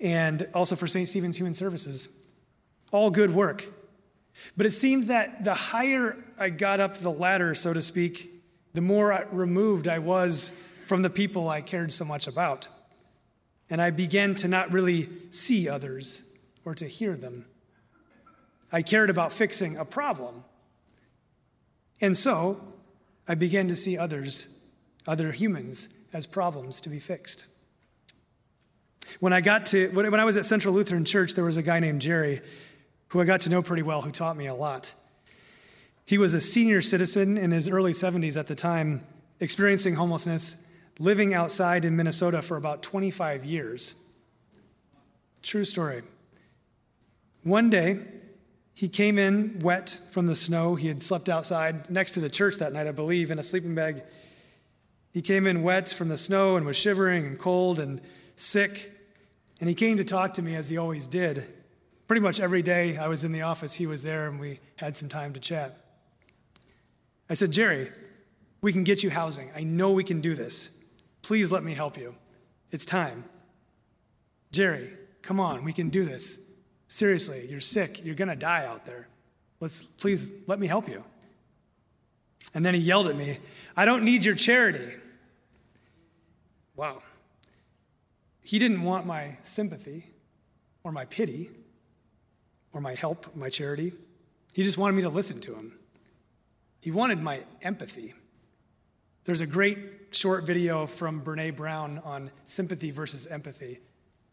and 0.00 0.48
also 0.52 0.74
for 0.74 0.88
St. 0.88 1.06
Stephen's 1.06 1.36
Human 1.36 1.54
Services. 1.54 2.08
All 2.90 3.10
good 3.10 3.32
work. 3.32 3.64
But 4.56 4.66
it 4.66 4.72
seemed 4.72 5.04
that 5.04 5.44
the 5.44 5.54
higher 5.54 6.16
I 6.36 6.50
got 6.50 6.80
up 6.80 6.96
the 6.96 7.12
ladder, 7.12 7.54
so 7.54 7.72
to 7.72 7.80
speak, 7.80 8.42
the 8.74 8.80
more 8.80 9.24
removed 9.30 9.86
I 9.86 10.00
was 10.00 10.50
from 10.86 11.02
the 11.02 11.10
people 11.10 11.48
I 11.48 11.60
cared 11.60 11.92
so 11.92 12.04
much 12.04 12.26
about. 12.26 12.66
And 13.70 13.80
I 13.80 13.90
began 13.90 14.34
to 14.36 14.48
not 14.48 14.72
really 14.72 15.08
see 15.30 15.68
others 15.68 16.22
or 16.64 16.74
to 16.74 16.88
hear 16.88 17.16
them. 17.16 17.44
I 18.72 18.82
cared 18.82 19.10
about 19.10 19.32
fixing 19.32 19.76
a 19.76 19.84
problem. 19.84 20.42
And 22.00 22.16
so 22.16 22.60
I 23.28 23.36
began 23.36 23.68
to 23.68 23.76
see 23.76 23.96
others, 23.96 24.48
other 25.06 25.30
humans, 25.30 25.88
as 26.12 26.26
problems 26.26 26.80
to 26.82 26.88
be 26.88 26.98
fixed. 26.98 27.46
When 29.20 29.32
I 29.32 29.40
got 29.40 29.66
to 29.66 29.88
when 29.88 30.14
I 30.14 30.24
was 30.24 30.36
at 30.36 30.44
Central 30.44 30.74
Lutheran 30.74 31.04
Church, 31.04 31.34
there 31.34 31.44
was 31.44 31.56
a 31.56 31.62
guy 31.62 31.80
named 31.80 32.00
Jerry 32.00 32.40
who 33.08 33.20
I 33.20 33.24
got 33.24 33.40
to 33.42 33.50
know 33.50 33.62
pretty 33.62 33.82
well, 33.82 34.02
who 34.02 34.10
taught 34.10 34.36
me 34.36 34.46
a 34.46 34.54
lot. 34.54 34.92
He 36.04 36.18
was 36.18 36.34
a 36.34 36.40
senior 36.40 36.80
citizen 36.80 37.36
in 37.36 37.50
his 37.50 37.68
early 37.68 37.92
70s 37.92 38.38
at 38.38 38.46
the 38.46 38.54
time, 38.54 39.06
experiencing 39.40 39.94
homelessness, 39.94 40.66
living 40.98 41.34
outside 41.34 41.84
in 41.84 41.96
Minnesota 41.96 42.42
for 42.42 42.56
about 42.56 42.82
25 42.82 43.44
years. 43.44 43.94
True 45.42 45.64
story. 45.64 46.02
One 47.42 47.70
day, 47.70 48.04
he 48.74 48.88
came 48.88 49.18
in 49.18 49.58
wet 49.60 50.00
from 50.12 50.26
the 50.26 50.34
snow. 50.34 50.74
He 50.74 50.88
had 50.88 51.02
slept 51.02 51.28
outside 51.28 51.90
next 51.90 52.12
to 52.12 52.20
the 52.20 52.30
church 52.30 52.56
that 52.56 52.72
night, 52.72 52.86
I 52.86 52.92
believe, 52.92 53.30
in 53.30 53.38
a 53.38 53.42
sleeping 53.42 53.74
bag. 53.74 54.02
He 55.12 55.22
came 55.22 55.46
in 55.46 55.62
wet 55.62 55.88
from 55.88 56.08
the 56.08 56.18
snow 56.18 56.56
and 56.56 56.66
was 56.66 56.76
shivering 56.76 57.26
and 57.26 57.38
cold 57.38 57.78
and 57.78 58.00
sick. 58.36 58.92
And 59.60 59.68
he 59.68 59.74
came 59.74 59.96
to 59.96 60.04
talk 60.04 60.34
to 60.34 60.42
me 60.42 60.54
as 60.54 60.68
he 60.68 60.76
always 60.76 61.06
did 61.06 61.46
pretty 62.08 62.22
much 62.22 62.40
every 62.40 62.62
day 62.62 62.96
I 62.96 63.06
was 63.06 63.22
in 63.22 63.32
the 63.32 63.42
office, 63.42 63.74
he 63.74 63.86
was 63.86 64.02
there 64.02 64.26
and 64.26 64.40
we 64.40 64.58
had 64.76 64.96
some 64.96 65.08
time 65.08 65.34
to 65.34 65.40
chat. 65.40 65.76
I 67.28 67.34
said, 67.34 67.52
Jerry, 67.52 67.92
we 68.62 68.72
can 68.72 68.82
get 68.82 69.02
you 69.02 69.10
housing. 69.10 69.50
I 69.54 69.62
know 69.62 69.92
we 69.92 70.02
can 70.02 70.22
do 70.22 70.34
this. 70.34 70.82
Please 71.20 71.52
let 71.52 71.62
me 71.62 71.74
help 71.74 71.98
you. 71.98 72.14
It's 72.72 72.86
time. 72.86 73.24
Jerry, 74.50 74.94
come 75.20 75.38
on, 75.38 75.62
we 75.62 75.74
can 75.74 75.90
do 75.90 76.04
this. 76.04 76.40
Seriously, 76.88 77.46
you're 77.50 77.60
sick. 77.60 78.02
You're 78.02 78.14
going 78.14 78.28
to 78.28 78.36
die 78.36 78.64
out 78.64 78.86
there. 78.86 79.06
Let's 79.60 79.84
please 79.84 80.32
let 80.46 80.58
me 80.58 80.66
help 80.66 80.88
you. 80.88 81.04
And 82.54 82.64
then 82.64 82.74
he 82.74 82.80
yelled 82.80 83.08
at 83.08 83.16
me, 83.16 83.38
I 83.76 83.84
don't 83.84 84.04
need 84.04 84.24
your 84.24 84.34
charity. 84.34 84.94
Wow. 86.76 87.02
He 88.42 88.58
didn't 88.58 88.82
want 88.82 89.06
my 89.06 89.36
sympathy 89.42 90.06
or 90.82 90.92
my 90.92 91.04
pity 91.04 91.50
or 92.72 92.80
my 92.80 92.94
help, 92.94 93.34
my 93.36 93.50
charity. 93.50 93.92
He 94.52 94.62
just 94.62 94.78
wanted 94.78 94.96
me 94.96 95.02
to 95.02 95.08
listen 95.08 95.40
to 95.40 95.54
him. 95.54 95.78
He 96.80 96.90
wanted 96.90 97.20
my 97.20 97.42
empathy. 97.62 98.14
There's 99.24 99.40
a 99.40 99.46
great 99.46 99.78
short 100.10 100.44
video 100.44 100.86
from 100.86 101.20
Brene 101.20 101.54
Brown 101.54 102.00
on 102.04 102.30
sympathy 102.46 102.90
versus 102.90 103.26
empathy, 103.26 103.80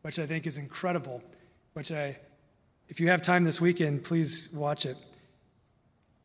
which 0.03 0.19
I 0.19 0.25
think 0.25 0.47
is 0.47 0.57
incredible, 0.57 1.21
which 1.73 1.91
I, 1.91 2.17
if 2.87 2.99
you 2.99 3.09
have 3.09 3.21
time 3.21 3.43
this 3.43 3.59
weekend, 3.59 4.03
please 4.03 4.49
watch 4.53 4.85
it. 4.85 4.95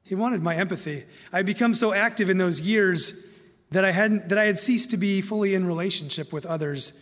He 0.03 0.15
wanted 0.15 0.43
my 0.43 0.57
empathy. 0.57 1.05
I 1.33 1.39
had 1.39 1.47
become 1.47 1.75
so 1.75 1.93
active 1.93 2.31
in 2.31 2.39
those 2.39 2.61
years 2.61 3.27
that 3.71 3.85
I, 3.85 3.93
hadn't, 3.93 4.29
that 4.29 4.39
I 4.39 4.47
had 4.47 4.59
ceased 4.59 4.91
to 4.91 4.97
be 4.97 5.21
fully 5.21 5.55
in 5.55 5.67
relationship 5.67 6.33
with 6.33 6.47
others. 6.47 6.93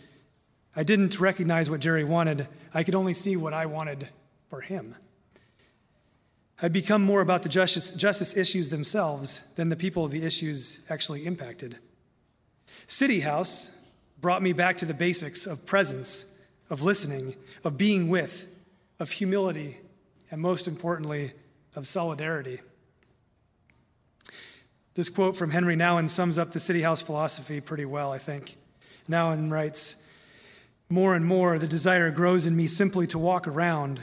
I 0.75 0.83
didn't 0.83 1.19
recognize 1.19 1.69
what 1.69 1.79
Jerry 1.79 2.03
wanted. 2.03 2.47
I 2.73 2.83
could 2.83 2.95
only 2.95 3.13
see 3.13 3.35
what 3.35 3.53
I 3.53 3.65
wanted 3.65 4.07
for 4.49 4.61
him. 4.61 4.95
I'd 6.61 6.73
become 6.73 7.01
more 7.01 7.21
about 7.21 7.43
the 7.43 7.49
justice, 7.49 7.91
justice 7.91 8.35
issues 8.35 8.69
themselves 8.69 9.41
than 9.55 9.69
the 9.69 9.77
people 9.77 10.07
the 10.07 10.25
issues 10.25 10.79
actually 10.89 11.25
impacted. 11.25 11.77
City 12.85 13.21
House 13.21 13.71
brought 14.19 14.41
me 14.41 14.51
back 14.51 14.77
to 14.77 14.85
the 14.85 14.93
basics 14.93 15.45
of 15.45 15.65
presence, 15.65 16.25
of 16.69 16.81
listening, 16.81 17.35
of 17.63 17.77
being 17.77 18.09
with, 18.09 18.45
of 18.99 19.11
humility, 19.11 19.77
and 20.29 20.41
most 20.41 20.67
importantly, 20.67 21.31
of 21.75 21.87
solidarity. 21.87 22.59
This 24.99 25.07
quote 25.07 25.37
from 25.37 25.51
Henri 25.51 25.77
Nouwen 25.77 26.09
sums 26.09 26.37
up 26.37 26.51
the 26.51 26.59
City 26.59 26.81
House 26.81 27.01
philosophy 27.01 27.61
pretty 27.61 27.85
well, 27.85 28.11
I 28.11 28.17
think. 28.17 28.57
Nouwen 29.07 29.49
writes 29.49 29.95
More 30.89 31.15
and 31.15 31.25
more, 31.25 31.57
the 31.57 31.69
desire 31.69 32.11
grows 32.11 32.45
in 32.45 32.57
me 32.57 32.67
simply 32.67 33.07
to 33.07 33.17
walk 33.17 33.47
around, 33.47 34.01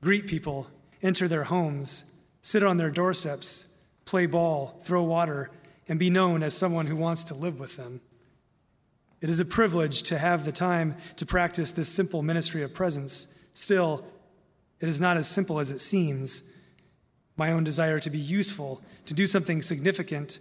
greet 0.00 0.26
people, 0.26 0.68
enter 1.02 1.28
their 1.28 1.44
homes, 1.44 2.10
sit 2.40 2.62
on 2.62 2.78
their 2.78 2.88
doorsteps, 2.88 3.66
play 4.06 4.24
ball, 4.24 4.80
throw 4.84 5.02
water, 5.02 5.50
and 5.86 5.98
be 5.98 6.08
known 6.08 6.42
as 6.42 6.56
someone 6.56 6.86
who 6.86 6.96
wants 6.96 7.24
to 7.24 7.34
live 7.34 7.60
with 7.60 7.76
them. 7.76 8.00
It 9.20 9.28
is 9.28 9.38
a 9.38 9.44
privilege 9.44 10.02
to 10.04 10.16
have 10.16 10.46
the 10.46 10.50
time 10.52 10.96
to 11.16 11.26
practice 11.26 11.72
this 11.72 11.90
simple 11.90 12.22
ministry 12.22 12.62
of 12.62 12.72
presence. 12.72 13.26
Still, 13.52 14.02
it 14.80 14.88
is 14.88 14.98
not 14.98 15.18
as 15.18 15.28
simple 15.28 15.60
as 15.60 15.70
it 15.70 15.82
seems. 15.82 16.50
My 17.36 17.52
own 17.52 17.64
desire 17.64 18.00
to 18.00 18.08
be 18.08 18.18
useful, 18.18 18.80
to 19.06 19.14
do 19.14 19.26
something 19.26 19.62
significant, 19.62 20.38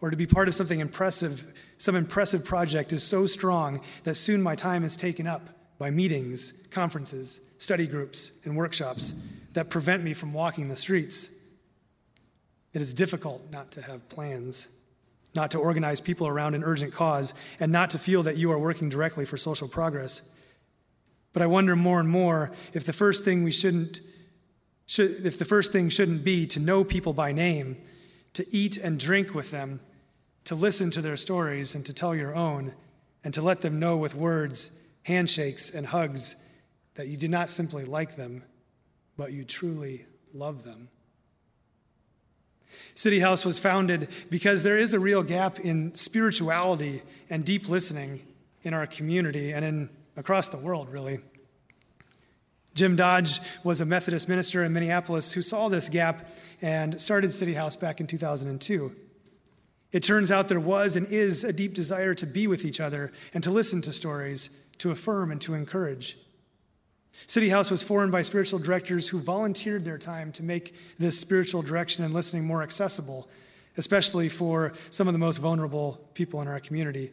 or 0.00 0.10
to 0.10 0.16
be 0.16 0.26
part 0.26 0.48
of 0.48 0.54
something 0.54 0.80
impressive, 0.80 1.52
some 1.78 1.96
impressive 1.96 2.44
project 2.44 2.92
is 2.92 3.02
so 3.02 3.26
strong 3.26 3.80
that 4.04 4.16
soon 4.16 4.42
my 4.42 4.54
time 4.54 4.84
is 4.84 4.96
taken 4.96 5.26
up 5.26 5.48
by 5.78 5.90
meetings, 5.90 6.52
conferences, 6.70 7.40
study 7.58 7.86
groups, 7.86 8.32
and 8.44 8.56
workshops 8.56 9.14
that 9.54 9.70
prevent 9.70 10.02
me 10.02 10.12
from 10.12 10.32
walking 10.32 10.68
the 10.68 10.76
streets. 10.76 11.30
It 12.72 12.82
is 12.82 12.92
difficult 12.92 13.50
not 13.50 13.70
to 13.72 13.82
have 13.82 14.08
plans, 14.08 14.68
not 15.34 15.50
to 15.52 15.58
organize 15.58 16.00
people 16.00 16.26
around 16.28 16.54
an 16.54 16.64
urgent 16.64 16.92
cause, 16.92 17.34
and 17.58 17.72
not 17.72 17.90
to 17.90 17.98
feel 17.98 18.22
that 18.24 18.36
you 18.36 18.52
are 18.52 18.58
working 18.58 18.88
directly 18.88 19.24
for 19.24 19.36
social 19.36 19.68
progress. 19.68 20.22
But 21.32 21.42
I 21.42 21.46
wonder 21.46 21.74
more 21.76 21.98
and 21.98 22.08
more 22.08 22.52
if 22.72 22.84
the 22.84 22.92
first 22.92 23.24
thing 23.24 23.42
we 23.42 23.52
shouldn't 23.52 24.00
should, 24.86 25.24
if 25.24 25.38
the 25.38 25.44
first 25.44 25.72
thing 25.72 25.88
shouldn't 25.88 26.24
be 26.24 26.46
to 26.48 26.60
know 26.60 26.84
people 26.84 27.14
by 27.14 27.32
name, 27.32 27.76
to 28.34 28.46
eat 28.54 28.76
and 28.76 28.98
drink 28.98 29.34
with 29.34 29.50
them, 29.50 29.80
to 30.44 30.54
listen 30.54 30.90
to 30.90 31.00
their 31.00 31.16
stories 31.16 31.74
and 31.74 31.86
to 31.86 31.92
tell 31.92 32.14
your 32.14 32.34
own, 32.34 32.74
and 33.24 33.32
to 33.34 33.42
let 33.42 33.62
them 33.62 33.78
know 33.80 33.96
with 33.96 34.14
words, 34.14 34.70
handshakes, 35.04 35.70
and 35.70 35.86
hugs 35.86 36.36
that 36.94 37.08
you 37.08 37.16
do 37.16 37.28
not 37.28 37.50
simply 37.50 37.84
like 37.84 38.16
them, 38.16 38.44
but 39.16 39.32
you 39.32 39.44
truly 39.44 40.04
love 40.32 40.64
them. 40.64 40.88
City 42.94 43.20
House 43.20 43.44
was 43.44 43.58
founded 43.58 44.08
because 44.30 44.62
there 44.62 44.78
is 44.78 44.94
a 44.94 44.98
real 44.98 45.22
gap 45.22 45.60
in 45.60 45.94
spirituality 45.94 47.02
and 47.30 47.44
deep 47.44 47.68
listening 47.68 48.20
in 48.62 48.74
our 48.74 48.86
community 48.86 49.52
and 49.52 49.64
in 49.64 49.90
across 50.16 50.48
the 50.48 50.58
world, 50.58 50.88
really. 50.90 51.18
Jim 52.74 52.96
Dodge 52.96 53.40
was 53.62 53.80
a 53.80 53.86
Methodist 53.86 54.28
minister 54.28 54.64
in 54.64 54.72
Minneapolis 54.72 55.32
who 55.32 55.42
saw 55.42 55.68
this 55.68 55.88
gap 55.88 56.28
and 56.60 57.00
started 57.00 57.32
City 57.32 57.54
House 57.54 57.76
back 57.76 58.00
in 58.00 58.06
2002. 58.08 58.90
It 59.92 60.02
turns 60.02 60.32
out 60.32 60.48
there 60.48 60.58
was 60.58 60.96
and 60.96 61.06
is 61.06 61.44
a 61.44 61.52
deep 61.52 61.72
desire 61.72 62.14
to 62.14 62.26
be 62.26 62.48
with 62.48 62.64
each 62.64 62.80
other 62.80 63.12
and 63.32 63.44
to 63.44 63.52
listen 63.52 63.80
to 63.82 63.92
stories, 63.92 64.50
to 64.78 64.90
affirm 64.90 65.30
and 65.30 65.40
to 65.42 65.54
encourage. 65.54 66.18
City 67.28 67.48
House 67.48 67.70
was 67.70 67.80
formed 67.80 68.10
by 68.10 68.22
spiritual 68.22 68.58
directors 68.58 69.08
who 69.08 69.20
volunteered 69.20 69.84
their 69.84 69.98
time 69.98 70.32
to 70.32 70.42
make 70.42 70.74
this 70.98 71.18
spiritual 71.18 71.62
direction 71.62 72.02
and 72.02 72.12
listening 72.12 72.44
more 72.44 72.64
accessible, 72.64 73.28
especially 73.76 74.28
for 74.28 74.72
some 74.90 75.06
of 75.06 75.14
the 75.14 75.18
most 75.18 75.36
vulnerable 75.36 76.00
people 76.14 76.42
in 76.42 76.48
our 76.48 76.58
community. 76.58 77.12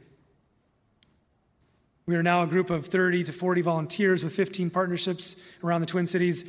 We 2.11 2.17
are 2.17 2.23
now 2.23 2.43
a 2.43 2.47
group 2.47 2.69
of 2.69 2.87
30 2.87 3.23
to 3.23 3.31
40 3.31 3.61
volunteers 3.61 4.21
with 4.21 4.35
15 4.35 4.69
partnerships 4.69 5.37
around 5.63 5.79
the 5.79 5.87
Twin 5.87 6.05
Cities, 6.05 6.43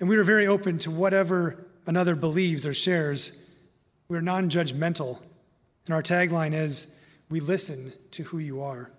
and 0.00 0.08
we 0.08 0.16
are 0.16 0.24
very 0.24 0.48
open 0.48 0.76
to 0.78 0.90
whatever 0.90 1.68
another 1.86 2.16
believes 2.16 2.66
or 2.66 2.74
shares. 2.74 3.48
We 4.08 4.18
are 4.18 4.20
non 4.20 4.50
judgmental, 4.50 5.20
and 5.86 5.94
our 5.94 6.02
tagline 6.02 6.52
is 6.52 6.96
We 7.30 7.38
listen 7.38 7.92
to 8.10 8.24
who 8.24 8.38
you 8.38 8.60
are. 8.60 8.90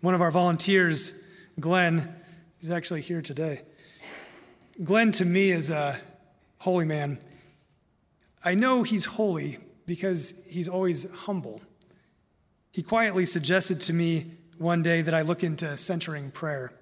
One 0.00 0.14
of 0.14 0.20
our 0.20 0.32
volunteers, 0.32 1.24
Glenn, 1.60 2.12
is 2.60 2.72
actually 2.72 3.02
here 3.02 3.22
today. 3.22 3.62
Glenn, 4.82 5.12
to 5.12 5.24
me, 5.24 5.52
is 5.52 5.70
a 5.70 5.96
holy 6.58 6.86
man. 6.86 7.20
I 8.44 8.56
know 8.56 8.82
he's 8.82 9.04
holy 9.04 9.58
because 9.86 10.44
he's 10.50 10.68
always 10.68 11.08
humble. 11.12 11.60
He 12.72 12.82
quietly 12.82 13.26
suggested 13.26 13.80
to 13.82 13.92
me 13.92 14.32
one 14.58 14.82
day 14.82 15.02
that 15.02 15.14
I 15.14 15.22
look 15.22 15.42
into 15.44 15.76
centering 15.76 16.30
prayer. 16.30 16.72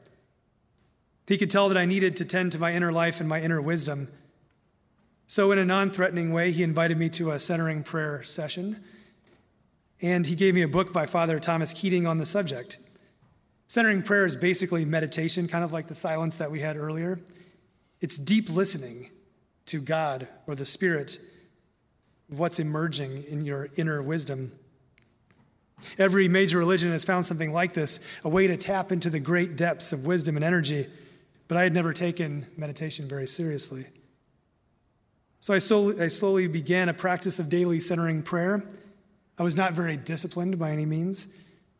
He 1.27 1.39
could 1.39 1.51
tell 1.51 1.69
that 1.69 1.79
I 1.79 1.85
needed 1.85 2.17
to 2.17 2.25
tend 2.25 2.53
to 2.53 2.59
my 2.59 2.75
inner 2.75 2.93
life 2.93 3.21
and 3.21 3.29
my 3.29 3.41
inner 3.41 3.61
wisdom. 3.61 4.09
So, 5.27 5.53
in 5.53 5.59
a 5.59 5.65
non 5.65 5.91
threatening 5.91 6.33
way, 6.33 6.53
he 6.53 6.63
invited 6.63 6.99
me 6.99 7.09
to 7.11 7.31
a 7.31 7.41
centering 7.41 7.83
prayer 7.83 8.23
session. 8.23 8.85
And 10.03 10.27
he 10.27 10.35
gave 10.35 10.55
me 10.55 10.63
a 10.63 10.69
book 10.69 10.93
by 10.93 11.07
Father 11.07 11.41
Thomas 11.41 11.73
Keating 11.73 12.07
on 12.07 12.19
the 12.19 12.27
subject. 12.27 12.79
Centering 13.67 14.03
prayer 14.03 14.27
is 14.27 14.37
basically 14.37 14.85
meditation, 14.85 15.49
kind 15.49 15.65
of 15.65 15.73
like 15.73 15.89
the 15.89 15.95
silence 15.95 16.37
that 16.37 16.51
we 16.51 16.61
had 16.61 16.77
earlier. 16.77 17.19
It's 18.01 18.19
deep 18.19 18.51
listening 18.51 19.09
to 19.67 19.81
God 19.81 20.29
or 20.47 20.55
the 20.55 20.67
Spirit, 20.67 21.19
what's 22.29 22.59
emerging 22.59 23.25
in 23.25 23.47
your 23.47 23.69
inner 23.77 24.03
wisdom. 24.03 24.53
Every 25.99 26.29
major 26.29 26.59
religion 26.59 26.91
has 26.93 27.05
found 27.05 27.27
something 27.27 27.53
like 27.53 27.75
this, 27.75 28.01
a 28.25 28.29
way 28.29 28.47
to 28.47 28.57
tap 28.57 28.93
into 28.93 29.11
the 29.11 29.21
great 29.21 29.57
depths 29.57 29.93
of 29.93 30.07
wisdom 30.07 30.37
and 30.37 30.45
energy, 30.45 30.87
but 31.49 31.57
I 31.57 31.63
had 31.63 31.75
never 31.75 31.93
taken 31.93 32.47
meditation 32.57 33.09
very 33.09 33.27
seriously. 33.27 33.87
So 35.41 35.53
I 35.53 35.59
slowly, 35.59 36.01
I 36.01 36.09
slowly 36.09 36.47
began 36.47 36.89
a 36.89 36.95
practice 36.95 37.39
of 37.39 37.51
daily 37.51 37.81
centering 37.81 38.23
prayer. 38.23 38.65
I 39.39 39.43
was 39.43 39.57
not 39.57 39.73
very 39.73 39.97
disciplined 39.97 40.59
by 40.59 40.71
any 40.71 40.87
means, 40.87 41.29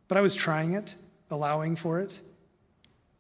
but 0.09 0.19
I 0.19 0.21
was 0.21 0.35
trying 0.35 0.75
it 0.75 0.97
allowing 1.31 1.77
for 1.77 2.01
it. 2.01 2.21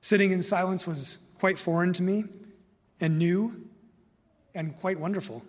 Sitting 0.00 0.32
in 0.32 0.42
silence 0.42 0.86
was 0.86 1.18
quite 1.38 1.58
foreign 1.58 1.92
to 1.94 2.02
me 2.02 2.24
and 3.00 3.18
new 3.18 3.68
and 4.54 4.76
quite 4.76 5.00
wonderful. 5.00 5.42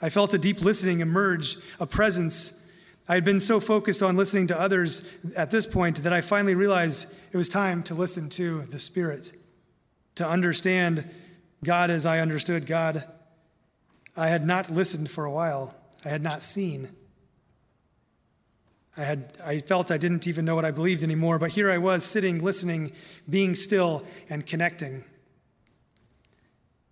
I 0.00 0.08
felt 0.08 0.34
a 0.34 0.38
deep 0.38 0.62
listening 0.62 1.00
emerge, 1.00 1.56
a 1.78 1.86
presence. 1.86 2.61
I 3.08 3.14
had 3.14 3.24
been 3.24 3.40
so 3.40 3.58
focused 3.58 4.02
on 4.02 4.16
listening 4.16 4.46
to 4.48 4.58
others 4.58 5.08
at 5.34 5.50
this 5.50 5.66
point 5.66 6.02
that 6.04 6.12
I 6.12 6.20
finally 6.20 6.54
realized 6.54 7.12
it 7.32 7.36
was 7.36 7.48
time 7.48 7.82
to 7.84 7.94
listen 7.94 8.28
to 8.30 8.62
the 8.62 8.78
Spirit, 8.78 9.32
to 10.14 10.26
understand 10.26 11.08
God 11.64 11.90
as 11.90 12.06
I 12.06 12.20
understood 12.20 12.66
God. 12.66 13.04
I 14.16 14.28
had 14.28 14.46
not 14.46 14.70
listened 14.70 15.10
for 15.10 15.24
a 15.24 15.32
while, 15.32 15.74
I 16.04 16.10
had 16.10 16.22
not 16.22 16.42
seen. 16.42 16.88
I, 18.96 19.04
had, 19.04 19.38
I 19.42 19.60
felt 19.60 19.90
I 19.90 19.96
didn't 19.96 20.26
even 20.26 20.44
know 20.44 20.54
what 20.54 20.66
I 20.66 20.70
believed 20.70 21.02
anymore, 21.02 21.38
but 21.38 21.50
here 21.50 21.70
I 21.70 21.78
was 21.78 22.04
sitting, 22.04 22.42
listening, 22.42 22.92
being 23.28 23.54
still, 23.54 24.04
and 24.28 24.44
connecting. 24.44 25.02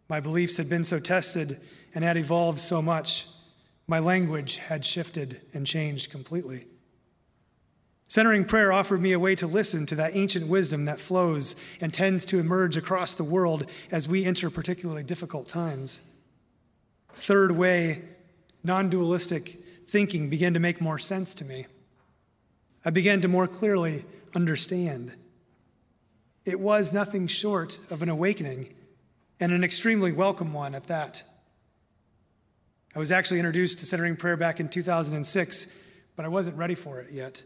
My 0.08 0.18
beliefs 0.18 0.56
had 0.56 0.68
been 0.68 0.82
so 0.82 0.98
tested 0.98 1.60
and 1.94 2.02
had 2.02 2.16
evolved 2.16 2.58
so 2.58 2.80
much. 2.80 3.26
My 3.90 3.98
language 3.98 4.58
had 4.58 4.84
shifted 4.84 5.40
and 5.52 5.66
changed 5.66 6.12
completely. 6.12 6.68
Centering 8.06 8.44
prayer 8.44 8.72
offered 8.72 9.00
me 9.00 9.10
a 9.10 9.18
way 9.18 9.34
to 9.34 9.48
listen 9.48 9.84
to 9.86 9.96
that 9.96 10.14
ancient 10.14 10.46
wisdom 10.46 10.84
that 10.84 11.00
flows 11.00 11.56
and 11.80 11.92
tends 11.92 12.24
to 12.26 12.38
emerge 12.38 12.76
across 12.76 13.14
the 13.14 13.24
world 13.24 13.68
as 13.90 14.06
we 14.06 14.24
enter 14.24 14.48
particularly 14.48 15.02
difficult 15.02 15.48
times. 15.48 16.02
Third 17.14 17.50
way, 17.50 18.02
non 18.62 18.90
dualistic 18.90 19.60
thinking 19.88 20.30
began 20.30 20.54
to 20.54 20.60
make 20.60 20.80
more 20.80 21.00
sense 21.00 21.34
to 21.34 21.44
me. 21.44 21.66
I 22.84 22.90
began 22.90 23.20
to 23.22 23.28
more 23.28 23.48
clearly 23.48 24.04
understand. 24.36 25.12
It 26.44 26.60
was 26.60 26.92
nothing 26.92 27.26
short 27.26 27.80
of 27.90 28.02
an 28.02 28.08
awakening, 28.08 28.72
and 29.40 29.50
an 29.50 29.64
extremely 29.64 30.12
welcome 30.12 30.52
one 30.52 30.76
at 30.76 30.86
that. 30.86 31.24
I 32.94 32.98
was 32.98 33.12
actually 33.12 33.38
introduced 33.38 33.78
to 33.78 33.86
centering 33.86 34.16
prayer 34.16 34.36
back 34.36 34.58
in 34.58 34.68
2006, 34.68 35.66
but 36.16 36.24
I 36.24 36.28
wasn't 36.28 36.56
ready 36.56 36.74
for 36.74 37.00
it 37.00 37.12
yet. 37.12 37.44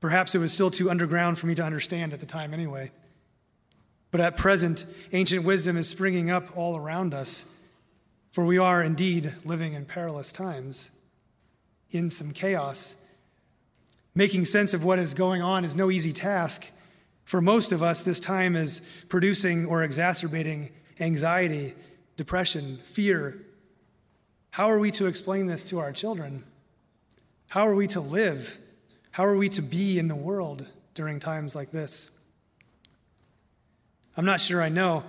Perhaps 0.00 0.34
it 0.34 0.38
was 0.38 0.52
still 0.52 0.70
too 0.70 0.90
underground 0.90 1.38
for 1.38 1.46
me 1.46 1.54
to 1.54 1.62
understand 1.62 2.12
at 2.12 2.18
the 2.18 2.26
time, 2.26 2.52
anyway. 2.52 2.90
But 4.10 4.20
at 4.20 4.36
present, 4.36 4.84
ancient 5.12 5.44
wisdom 5.44 5.76
is 5.76 5.88
springing 5.88 6.28
up 6.28 6.56
all 6.56 6.76
around 6.76 7.14
us, 7.14 7.44
for 8.32 8.44
we 8.44 8.58
are 8.58 8.82
indeed 8.82 9.32
living 9.44 9.74
in 9.74 9.84
perilous 9.84 10.32
times, 10.32 10.90
in 11.90 12.10
some 12.10 12.32
chaos. 12.32 12.96
Making 14.14 14.44
sense 14.44 14.74
of 14.74 14.84
what 14.84 14.98
is 14.98 15.14
going 15.14 15.40
on 15.40 15.64
is 15.64 15.76
no 15.76 15.90
easy 15.90 16.12
task. 16.12 16.68
For 17.24 17.40
most 17.40 17.70
of 17.70 17.82
us, 17.82 18.02
this 18.02 18.18
time 18.18 18.56
is 18.56 18.82
producing 19.08 19.66
or 19.66 19.84
exacerbating 19.84 20.70
anxiety, 20.98 21.74
depression, 22.16 22.78
fear. 22.78 23.40
How 24.52 24.66
are 24.66 24.78
we 24.78 24.90
to 24.92 25.06
explain 25.06 25.46
this 25.46 25.62
to 25.64 25.78
our 25.78 25.92
children? 25.92 26.44
How 27.48 27.66
are 27.66 27.74
we 27.74 27.86
to 27.88 28.00
live? 28.00 28.58
How 29.10 29.24
are 29.24 29.36
we 29.36 29.48
to 29.48 29.62
be 29.62 29.98
in 29.98 30.08
the 30.08 30.14
world 30.14 30.66
during 30.92 31.20
times 31.20 31.56
like 31.56 31.70
this? 31.70 32.10
I'm 34.14 34.26
not 34.26 34.42
sure 34.42 34.62
I 34.62 34.68
know. 34.68 35.04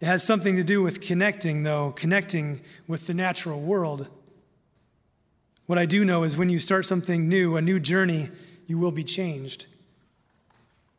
It 0.00 0.04
has 0.04 0.22
something 0.22 0.56
to 0.56 0.62
do 0.62 0.82
with 0.82 1.00
connecting, 1.00 1.62
though, 1.62 1.92
connecting 1.92 2.60
with 2.86 3.06
the 3.06 3.14
natural 3.14 3.58
world. 3.58 4.08
What 5.64 5.78
I 5.78 5.86
do 5.86 6.04
know 6.04 6.22
is 6.22 6.36
when 6.36 6.50
you 6.50 6.58
start 6.58 6.84
something 6.84 7.30
new, 7.30 7.56
a 7.56 7.62
new 7.62 7.80
journey, 7.80 8.28
you 8.66 8.76
will 8.76 8.92
be 8.92 9.04
changed. 9.04 9.64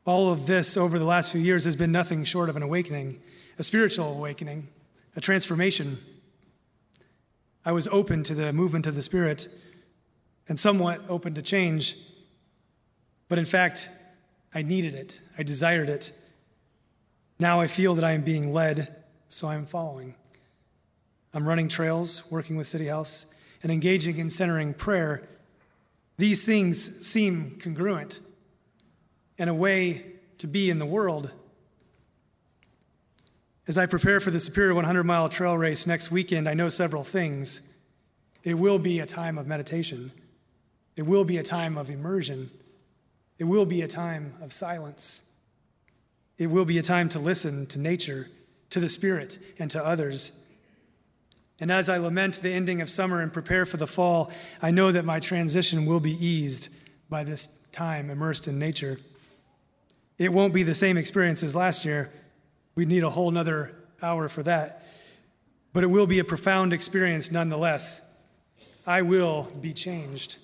All 0.06 0.34
of 0.34 0.48
this 0.48 0.76
over 0.76 0.98
the 0.98 1.06
last 1.06 1.32
few 1.32 1.42
years 1.42 1.66
has 1.66 1.76
been 1.76 1.92
nothing 1.92 2.24
short 2.24 2.50
of 2.50 2.56
an 2.56 2.64
awakening, 2.64 3.22
a 3.60 3.64
spiritual 3.64 4.12
awakening, 4.18 4.70
a 5.16 5.22
transformation. 5.22 6.00
I 7.66 7.72
was 7.72 7.88
open 7.88 8.24
to 8.24 8.36
the 8.36 8.52
movement 8.52 8.88
of 8.88 8.96
the 8.96 9.04
Spirit 9.04 9.48
and 10.48 10.60
somewhat 10.60 11.02
open 11.08 11.34
to 11.36 11.42
change. 11.42 11.96
But 13.30 13.40
in 13.40 13.46
fact, 13.46 13.90
I 14.54 14.62
needed 14.62 14.94
it, 14.94 15.22
I 15.38 15.44
desired 15.44 15.90
it. 15.90 16.12
Now 17.40 17.62
I 17.62 17.68
feel 17.68 17.96
that 17.96 18.04
I 18.04 18.12
am 18.12 18.22
being 18.22 18.54
led, 18.54 18.96
so 19.28 19.48
I'm 19.48 19.66
following. 19.66 20.16
I'm 21.34 21.48
running 21.48 21.68
trails, 21.68 22.30
working 22.30 22.56
with 22.56 22.68
City 22.68 22.88
House, 22.88 23.26
and 23.64 23.72
engaging 23.72 24.20
in 24.20 24.30
centering 24.30 24.74
prayer. 24.74 25.28
These 26.18 26.46
things 26.46 27.08
seem 27.08 27.58
congruent 27.60 28.20
and 29.40 29.50
a 29.50 29.54
way 29.54 30.06
to 30.38 30.48
be 30.48 30.70
in 30.70 30.78
the 30.78 30.86
world. 30.86 31.32
As 33.66 33.78
I 33.78 33.86
prepare 33.86 34.20
for 34.20 34.30
the 34.30 34.42
Superior 34.42 34.74
100 34.74 35.06
mile 35.06 35.30
trail 35.30 35.58
race 35.58 35.88
next 35.88 36.12
weekend, 36.12 36.50
I 36.50 36.54
know 36.54 36.68
several 36.68 37.04
things. 37.04 37.62
It 38.44 38.56
will 38.56 38.78
be 38.78 39.00
a 39.00 39.06
time 39.06 39.38
of 39.38 39.48
meditation. 39.48 40.12
It 40.98 41.04
will 41.04 41.24
be 41.24 41.38
a 41.38 41.44
time 41.44 41.78
of 41.78 41.90
immersion. 41.90 42.52
It 43.40 43.46
will 43.46 43.66
be 43.66 43.82
a 43.82 43.88
time 43.88 44.34
of 44.42 44.52
silence. 44.52 45.22
It 46.38 46.48
will 46.48 46.66
be 46.66 46.78
a 46.78 46.84
time 46.84 47.08
to 47.10 47.20
listen 47.20 47.66
to 47.68 47.80
nature, 47.80 48.28
to 48.72 48.82
the 48.82 48.90
Spirit, 48.90 49.38
and 49.58 49.72
to 49.72 49.84
others. 49.84 50.34
And 51.60 51.72
as 51.72 51.88
I 51.88 51.98
lament 51.98 52.42
the 52.42 52.52
ending 52.52 52.82
of 52.82 52.90
summer 52.90 53.22
and 53.22 53.32
prepare 53.32 53.66
for 53.66 53.78
the 53.78 53.88
fall, 53.88 54.30
I 54.62 54.72
know 54.72 54.92
that 54.92 55.06
my 55.06 55.22
transition 55.22 55.86
will 55.86 56.02
be 56.02 56.26
eased 56.26 56.68
by 57.10 57.24
this 57.24 57.48
time 57.72 58.10
immersed 58.10 58.50
in 58.50 58.60
nature. 58.60 59.00
It 60.18 60.34
won't 60.34 60.54
be 60.54 60.64
the 60.64 60.76
same 60.76 60.98
experience 60.98 61.44
as 61.44 61.56
last 61.56 61.86
year. 61.86 62.12
We'd 62.76 62.88
need 62.88 63.04
a 63.04 63.10
whole 63.10 63.32
nother 63.32 63.76
hour 64.02 64.28
for 64.28 64.44
that. 64.44 64.86
But 65.74 65.84
it 65.84 65.88
will 65.88 66.08
be 66.08 66.20
a 66.20 66.24
profound 66.24 66.74
experience 66.74 67.32
nonetheless. 67.32 68.02
I 68.86 69.02
will 69.02 69.50
be 69.62 69.74
changed. 69.74 70.38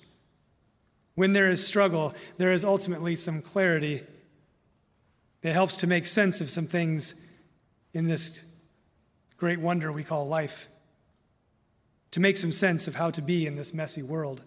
When 1.14 1.32
there 1.32 1.50
is 1.50 1.66
struggle, 1.66 2.14
there 2.36 2.52
is 2.52 2.64
ultimately 2.64 3.16
some 3.16 3.42
clarity 3.42 4.02
that 5.42 5.52
helps 5.52 5.76
to 5.78 5.86
make 5.86 6.06
sense 6.06 6.40
of 6.40 6.50
some 6.50 6.66
things 6.66 7.14
in 7.92 8.06
this 8.06 8.44
great 9.36 9.60
wonder 9.60 9.90
we 9.90 10.04
call 10.04 10.26
life, 10.28 10.68
to 12.10 12.20
make 12.20 12.36
some 12.36 12.52
sense 12.52 12.86
of 12.88 12.94
how 12.94 13.10
to 13.10 13.22
be 13.22 13.46
in 13.46 13.54
this 13.54 13.72
messy 13.72 14.02
world. 14.02 14.42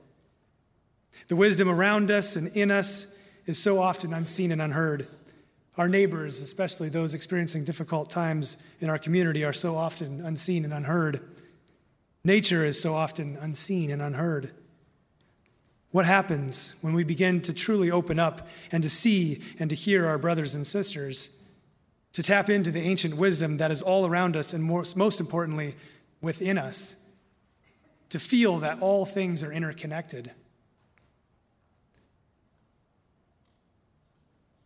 The 1.28 1.36
wisdom 1.36 1.70
around 1.70 2.12
us 2.12 2.36
and 2.36 2.48
in 2.50 2.72
us 2.72 3.16
is 3.46 3.58
so 3.58 3.80
often 3.80 4.14
unseen 4.14 4.52
and 4.52 4.62
unheard. 4.62 5.08
Our 5.78 5.90
neighbors, 5.90 6.42
especially 6.42 6.90
those 6.90 7.14
experiencing 7.14 7.64
difficult 7.64 8.10
times 8.10 8.58
in 8.80 8.90
our 8.90 9.00
community, 9.00 9.44
are 9.44 9.54
so 9.54 9.76
often 9.76 10.22
unseen 10.22 10.66
and 10.66 10.74
unheard. 10.74 11.22
Nature 12.24 12.64
is 12.64 12.80
so 12.80 12.94
often 12.94 13.38
unseen 13.38 13.90
and 13.92 14.02
unheard. 14.02 14.52
What 15.90 16.06
happens 16.06 16.76
when 16.82 16.94
we 16.94 17.04
begin 17.04 17.42
to 17.42 17.54
truly 17.54 17.92
open 17.92 18.20
up 18.20 18.48
and 18.72 18.84
to 18.84 18.90
see 18.90 19.42
and 19.60 19.70
to 19.70 19.76
hear 19.76 20.06
our 20.06 20.18
brothers 20.18 20.56
and 20.56 20.66
sisters, 20.66 21.42
to 22.14 22.24
tap 22.24 22.50
into 22.50 22.72
the 22.72 22.82
ancient 22.82 23.16
wisdom 23.16 23.58
that 23.58 23.72
is 23.72 23.82
all 23.82 24.06
around 24.06 24.36
us 24.36 24.54
and 24.54 24.64
most, 24.64 24.96
most 24.96 25.20
importantly, 25.20 25.76
within 26.22 26.58
us, 26.58 26.96
to 28.10 28.20
feel 28.20 28.60
that 28.60 28.80
all 28.80 29.06
things 29.06 29.44
are 29.44 29.52
interconnected? 29.52 30.32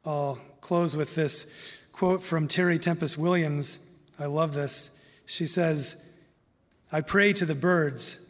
I'll 0.07 0.39
close 0.61 0.95
with 0.95 1.15
this 1.15 1.53
quote 1.91 2.23
from 2.23 2.47
Terry 2.47 2.79
Tempest 2.79 3.17
Williams. 3.17 3.79
I 4.17 4.27
love 4.27 4.53
this. 4.53 4.89
She 5.25 5.45
says, 5.45 6.01
I 6.89 7.01
pray 7.01 7.33
to 7.33 7.45
the 7.45 7.55
birds 7.55 8.25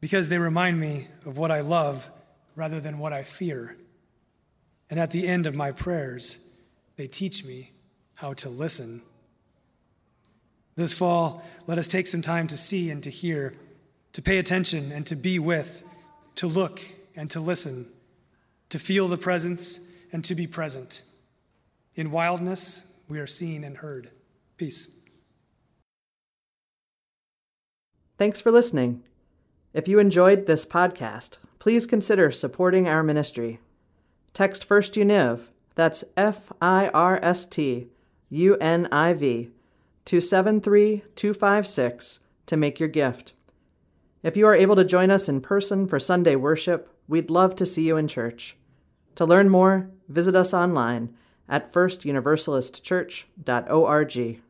because 0.00 0.28
they 0.28 0.38
remind 0.38 0.80
me 0.80 1.06
of 1.24 1.38
what 1.38 1.52
I 1.52 1.60
love 1.60 2.10
rather 2.56 2.80
than 2.80 2.98
what 2.98 3.12
I 3.12 3.22
fear. 3.22 3.76
And 4.90 4.98
at 4.98 5.12
the 5.12 5.28
end 5.28 5.46
of 5.46 5.54
my 5.54 5.70
prayers, 5.70 6.44
they 6.96 7.06
teach 7.06 7.44
me 7.44 7.70
how 8.14 8.32
to 8.34 8.48
listen. 8.48 9.00
This 10.74 10.92
fall, 10.92 11.44
let 11.68 11.78
us 11.78 11.86
take 11.86 12.08
some 12.08 12.22
time 12.22 12.48
to 12.48 12.56
see 12.56 12.90
and 12.90 13.04
to 13.04 13.10
hear, 13.10 13.54
to 14.14 14.22
pay 14.22 14.38
attention 14.38 14.90
and 14.90 15.06
to 15.06 15.14
be 15.14 15.38
with, 15.38 15.84
to 16.34 16.48
look 16.48 16.80
and 17.14 17.30
to 17.30 17.38
listen, 17.38 17.86
to 18.70 18.80
feel 18.80 19.06
the 19.06 19.16
presence 19.16 19.87
and 20.12 20.24
to 20.24 20.34
be 20.34 20.46
present. 20.46 21.02
In 21.94 22.10
wildness, 22.10 22.86
we 23.08 23.18
are 23.18 23.26
seen 23.26 23.64
and 23.64 23.78
heard. 23.78 24.10
Peace. 24.56 24.94
Thanks 28.18 28.40
for 28.40 28.50
listening. 28.50 29.02
If 29.72 29.86
you 29.86 29.98
enjoyed 29.98 30.46
this 30.46 30.64
podcast, 30.64 31.38
please 31.58 31.86
consider 31.86 32.30
supporting 32.30 32.88
our 32.88 33.02
ministry. 33.02 33.60
Text 34.34 34.64
First 34.64 34.94
Univ, 34.94 35.48
that's 35.74 36.04
F 36.16 36.52
I 36.60 36.88
R 36.88 37.18
S 37.22 37.46
T 37.46 37.88
U 38.30 38.56
N 38.56 38.88
I 38.90 39.12
V, 39.12 39.50
to 40.06 40.20
73256 40.20 42.20
to 42.46 42.56
make 42.56 42.80
your 42.80 42.88
gift. 42.88 43.34
If 44.22 44.36
you 44.36 44.46
are 44.46 44.54
able 44.54 44.76
to 44.76 44.84
join 44.84 45.10
us 45.10 45.28
in 45.28 45.40
person 45.40 45.86
for 45.86 46.00
Sunday 46.00 46.34
worship, 46.34 46.92
we'd 47.06 47.30
love 47.30 47.54
to 47.56 47.66
see 47.66 47.86
you 47.86 47.96
in 47.96 48.08
church. 48.08 48.56
To 49.14 49.24
learn 49.24 49.48
more, 49.48 49.90
visit 50.08 50.34
us 50.34 50.54
online 50.54 51.14
at 51.48 51.72
firstuniversalistchurch.org. 51.72 54.42